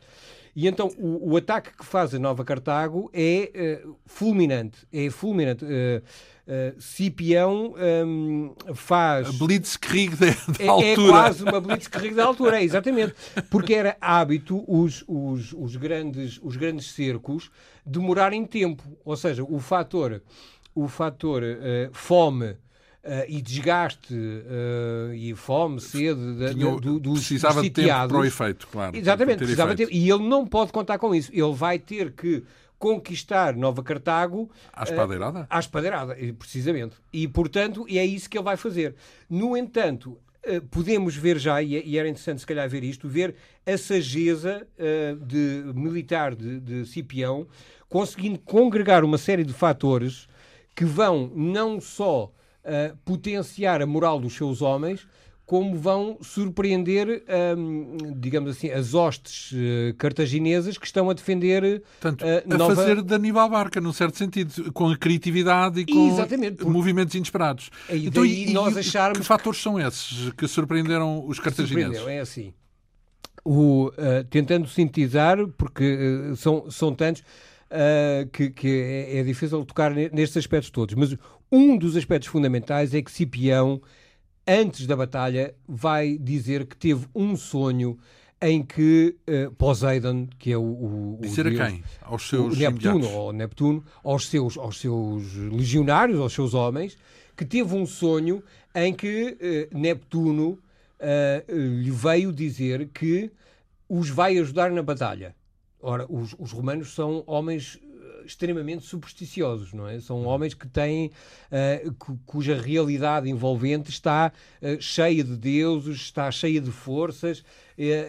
[0.56, 4.88] E então o, o ataque que faz a Nova Cartago é uh, fulminante.
[4.92, 5.64] É fulminante.
[5.64, 6.02] Uh,
[6.48, 7.76] uh, Cipião
[8.06, 9.28] um, faz.
[9.28, 10.28] A blitzkrieg da,
[10.60, 10.88] é, altura.
[10.88, 13.14] É quase uma blitzkrieg da altura, é, exatamente.
[13.50, 17.52] Porque era hábito os, os, os, grandes, os grandes cercos
[17.86, 18.84] demorarem tempo.
[19.06, 20.22] Ou seja, o fator,
[20.74, 21.44] o fator
[21.92, 22.56] fome
[23.08, 28.18] Uh, e desgaste uh, e fome, sede da, Tinha, do, dos Precisava de tempo para
[28.18, 28.98] o efeito, claro.
[28.98, 29.90] Exatamente, precisava efeito.
[29.90, 29.98] tempo.
[29.98, 31.32] E ele não pode contar com isso.
[31.32, 32.44] Ele vai ter que
[32.80, 35.42] conquistar Nova Cartago à espadeirada?
[35.42, 36.96] Uh, à espadeirada, precisamente.
[37.12, 38.96] E, portanto, é isso que ele vai fazer.
[39.30, 43.36] No entanto, uh, podemos ver já, e, e, era interessante se calhar ver isto, ver
[43.66, 47.48] a sageza uh, de, militar de, de Cipião
[47.90, 50.28] conseguindo congregar uma série de fatores
[50.76, 55.08] que vão não só uh, potenciar a moral dos seus homens,
[55.48, 57.24] como vão surpreender,
[57.58, 62.76] um, digamos assim, as hostes uh, cartaginesas que estão a defender Tanto, uh, a nova...
[62.76, 67.72] fazer de Aníbal Barca, num certo sentido, com a criatividade e com Exatamente, movimentos inesperados.
[67.90, 69.20] E então, e, nós e, acharmos...
[69.20, 72.06] Que fatores são esses que surpreenderam os cartagineses?
[72.06, 72.54] É assim.
[73.46, 77.24] O, uh, tentando sintetizar, porque são, são tantos,
[78.34, 80.94] que, que é, é, difícil tocar nestes aspectos todos.
[80.96, 81.16] Mas
[81.50, 83.82] um dos aspectos fundamentais é que Cipião,
[84.48, 87.98] antes da batalha, vai dizer que teve um sonho
[88.42, 91.84] em que uh, Poseidon, que é o, o, Dizer o Deus, a quem?
[92.02, 96.98] Aos seus Neptuno, ou Neptuno, aos seus, aos seus legionários, aos seus homens,
[97.36, 98.44] que teve um sonho
[98.74, 99.38] em que
[99.72, 103.32] uh, Neptuno uh, lhe veio dizer que
[103.90, 105.36] os vai ajudar na batalha.
[105.82, 107.80] Ora, os, os romanos são homens
[108.30, 110.00] extremamente supersticiosos, não é?
[110.00, 111.12] São homens que têm,
[111.52, 117.44] uh, cuja realidade envolvente está uh, cheia de deuses, está cheia de forças, uh,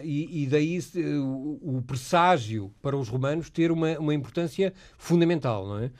[0.03, 0.79] e, e, daí
[1.19, 5.91] o, o presságio para os romanos ter uma, uma importância fundamental, não é?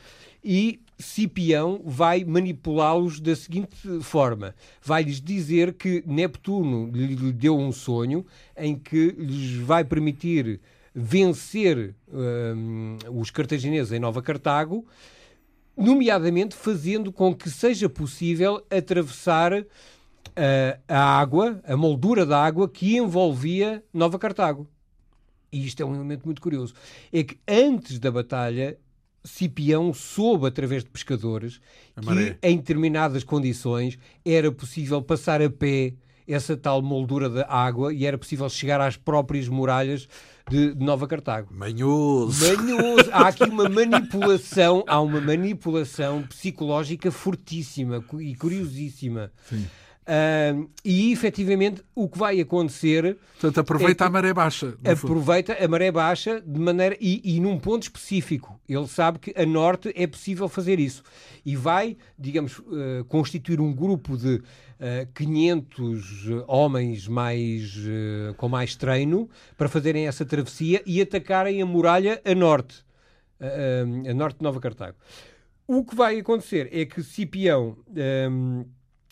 [0.44, 8.26] E Cipião vai manipulá-los da seguinte forma: vai-lhes dizer que Neptuno lhe deu um sonho
[8.56, 10.60] em que lhes vai permitir
[10.94, 14.86] vencer um, os cartagineses em Nova Cartago,
[15.78, 19.66] nomeadamente fazendo com que seja possível atravessar uh,
[20.88, 24.68] a água, a moldura da água que envolvia Nova Cartago.
[25.52, 26.74] E isto é um elemento muito curioso.
[27.12, 28.78] É que antes da batalha,
[29.24, 31.60] Cipião soube, através de pescadores,
[32.00, 35.94] que em determinadas condições era possível passar a pé
[36.28, 40.08] essa tal moldura da água e era possível chegar às próprias muralhas
[40.50, 41.48] de, Nova Cartago.
[41.54, 42.46] Manhoso.
[42.56, 43.10] Manhoso.
[43.12, 49.32] Há aqui uma manipulação, há uma manipulação psicológica fortíssima e curiosíssima.
[49.48, 49.66] Sim.
[50.10, 53.16] Uh, e efetivamente o que vai acontecer.
[53.34, 54.76] Portanto, aproveita é a maré baixa.
[54.84, 56.98] Aproveita a maré baixa de maneira.
[57.00, 58.60] E, e, num ponto específico.
[58.68, 61.04] Ele sabe que a norte é possível fazer isso.
[61.46, 64.44] E vai, digamos, uh, constituir um grupo de uh,
[64.80, 71.68] ah, 500 homens mais, uh, com mais treino para fazerem essa travessia e atacarem a
[71.68, 72.84] muralha a norte.
[73.40, 74.98] a norte de Nova Cartago.
[75.68, 77.78] O que vai acontecer é que Cipião
[78.32, 78.66] um,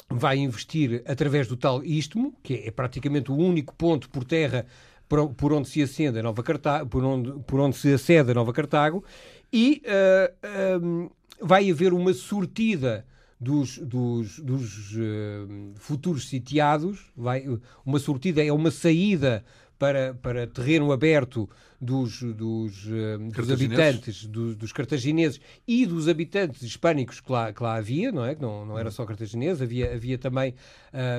[0.09, 4.65] vai investir através do tal istmo, que é praticamente o único ponto por terra
[5.07, 8.51] por, onde se acende a Nova Cartago, por onde, por onde se acede a Nova
[8.51, 9.03] Cartago,
[9.51, 11.09] e uh, um,
[11.41, 13.05] vai haver uma sortida
[13.39, 17.45] dos, dos, dos uh, futuros sitiados, vai,
[17.85, 19.45] uma sortida é uma saída
[19.77, 21.49] para, para terreno aberto
[21.79, 27.61] dos, dos, uh, dos habitantes, dos, dos, cartagineses e dos habitantes hispânicos que lá, que
[27.61, 28.33] lá havia, não é?
[28.33, 30.55] Que não, não era só cartagineses, havia, havia também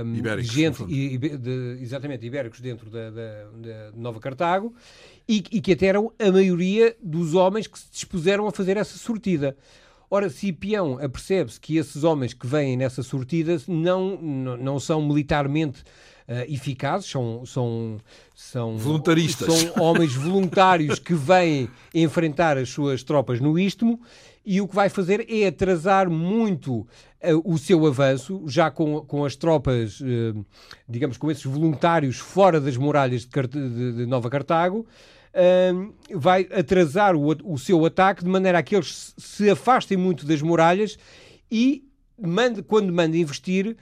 [0.05, 4.75] um, ibéricos, gente, i, de, exatamente, ibéricos dentro da, da, da Nova Cartago
[5.29, 8.99] e, e que até eram a maioria dos homens que se dispuseram a fazer essa
[8.99, 9.57] sortida.
[10.11, 15.85] Ora, Cipião apercebe-se que esses homens que vêm nessa sortida não, não, não são militarmente
[16.49, 17.99] eficazes, são, são,
[18.35, 19.53] são, voluntaristas.
[19.53, 24.01] São homens voluntários que vêm enfrentar as suas tropas no Istmo
[24.51, 26.87] e o que vai fazer é atrasar muito uh,
[27.45, 30.47] o seu avanço, já com, com as tropas, uh,
[30.89, 34.87] digamos, com esses voluntários fora das muralhas de, de, de Nova Cartago.
[36.15, 40.41] Vai atrasar o, o, seu ataque de maneira a que eles se afastem muito das
[40.41, 40.99] muralhas
[41.53, 41.85] e,
[42.19, 43.77] mande, quando manda investir,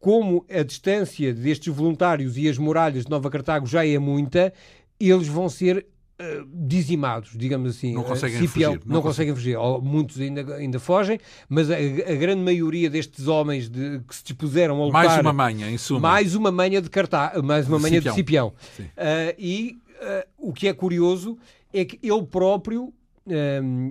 [0.00, 4.52] como a distância destes voluntários e as muralhas de Nova Cartago já é muita,
[4.98, 5.86] eles vão ser
[6.18, 7.92] uh, dizimados, digamos assim.
[7.92, 8.86] Não conseguem Cipião, fugir.
[8.86, 9.58] Não, não conseguem fugir.
[9.82, 14.80] Muitos ainda, ainda fogem, mas a, a grande maioria destes homens de, que se dispuseram
[14.80, 15.04] a lutar...
[15.04, 16.00] Mais uma manha, em suma.
[16.00, 18.14] Mais uma manha de Cartago, mais uma de manha Cipião.
[18.14, 18.88] de Cipião.
[18.96, 21.36] Uh, e uh, o que é curioso
[21.74, 22.92] é que ele próprio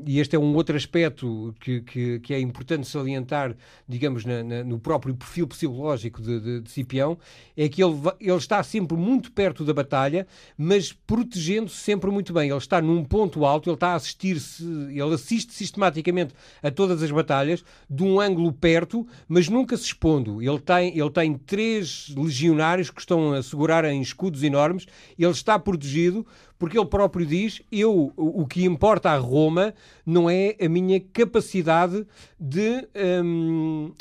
[0.06, 3.56] e este é um outro aspecto que, que, que é importante salientar,
[3.88, 7.18] digamos, na, na, no próprio perfil psicológico de, de, de, Cipião,
[7.56, 10.28] é que ele, ele está sempre muito perto da batalha,
[10.58, 12.50] mas protegendo-se sempre muito bem.
[12.50, 17.12] Ele está num ponto alto, ele está a assistir-se, ele assiste sistematicamente a todas as
[17.12, 20.42] batalhas, de um ângulo perto, mas nunca se expondo.
[20.42, 24.86] Ele tem, ele tem três legionários que estão a segurar em escudos enormes,
[25.18, 26.26] ele está protegido
[26.60, 29.74] porque ele próprio diz: eu, o que importa a Roma
[30.06, 32.06] não é a minha capacidade
[32.38, 32.88] de
[33.24, 33.94] um,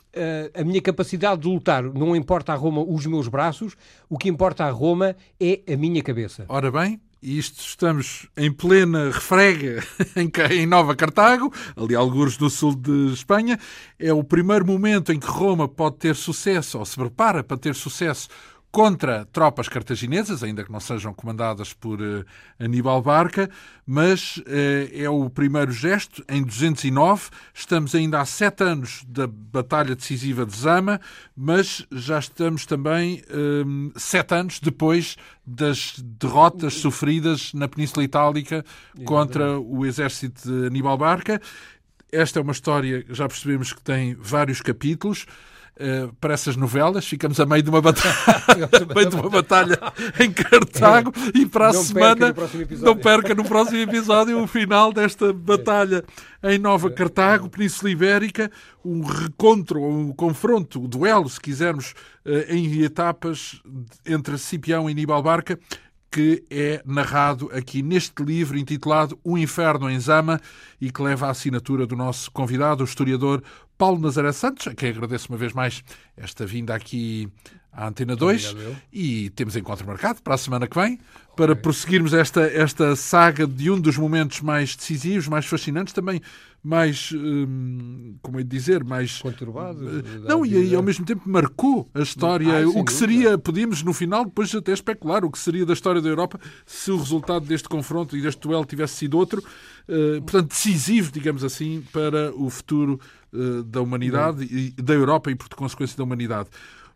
[0.54, 3.76] a, a minha capacidade de lutar, não importa a Roma os meus braços,
[4.10, 6.44] o que importa a Roma é a minha cabeça.
[6.48, 9.82] Ora bem, isto estamos em plena refrega
[10.52, 13.58] em Nova Cartago, ali alguns do sul de Espanha.
[13.98, 17.74] É o primeiro momento em que Roma pode ter sucesso, ou se prepara para ter
[17.74, 18.28] sucesso
[18.70, 22.24] contra tropas cartaginesas, ainda que não sejam comandadas por uh,
[22.58, 23.48] Aníbal Barca,
[23.86, 24.44] mas uh,
[24.92, 26.22] é o primeiro gesto.
[26.28, 31.00] Em 209, estamos ainda há sete anos da Batalha Decisiva de Zama,
[31.34, 35.16] mas já estamos também uh, sete anos depois
[35.46, 38.64] das derrotas sofridas na Península Itálica
[39.06, 41.40] contra o exército de Aníbal Barca.
[42.12, 45.26] Esta é uma história, já percebemos que tem vários capítulos.
[45.80, 48.12] Uh, para essas novelas, ficamos a meio de uma batalha,
[48.96, 49.78] meio de uma batalha
[50.18, 51.38] em Cartago é.
[51.38, 56.02] e para a não semana perca não perca no próximo episódio o final desta batalha
[56.42, 58.50] em Nova Cartago, Península Ibérica,
[58.84, 61.94] um recontro, um confronto, um duelo, se quisermos,
[62.26, 63.62] uh, em etapas
[64.04, 65.60] entre Cipião e Aníbal Barca
[66.10, 70.40] que é narrado aqui neste livro intitulado O Inferno em Zama
[70.80, 73.42] e que leva a assinatura do nosso convidado, o historiador
[73.76, 75.84] Paulo Nazaré Santos, a quem agradeço uma vez mais
[76.16, 77.30] esta vinda aqui
[77.78, 78.56] à Antena 2
[78.92, 80.98] e temos encontro marcado para a semana que vem
[81.36, 81.62] para okay.
[81.62, 86.20] prosseguirmos esta, esta saga de um dos momentos mais decisivos, mais fascinantes, também
[86.60, 89.18] mais, hum, como é de dizer, mais...
[89.18, 89.78] Conturbado.
[89.78, 93.84] Uh, não, e, e, ao mesmo tempo marcou a história, ah, o que seria, podíamos
[93.84, 97.46] no final depois até especular, o que seria da história da Europa se o resultado
[97.46, 102.50] deste confronto e deste duelo tivesse sido outro, uh, portanto decisivo, digamos assim, para o
[102.50, 103.00] futuro
[103.32, 106.48] uh, da humanidade e da Europa e por consequência da humanidade.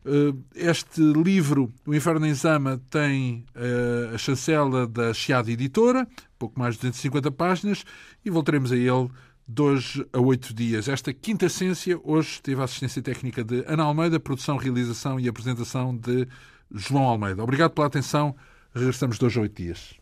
[0.05, 6.07] Eh, este livro, O Inferno em Zama, tem eh, a chancela da Chiado Editora,
[6.39, 7.85] pouco mais de 250 páginas,
[8.25, 9.09] e voltaremos a ele
[9.47, 10.89] dois a oito dias.
[10.89, 15.97] Esta quinta essência hoje teve a assistência técnica de Ana Almeida, produção, realização e apresentação
[15.97, 16.27] de
[16.75, 17.43] João Almeida.
[17.43, 18.35] Obrigado pela atenção.
[18.75, 19.95] Regressamos dois a oito dias.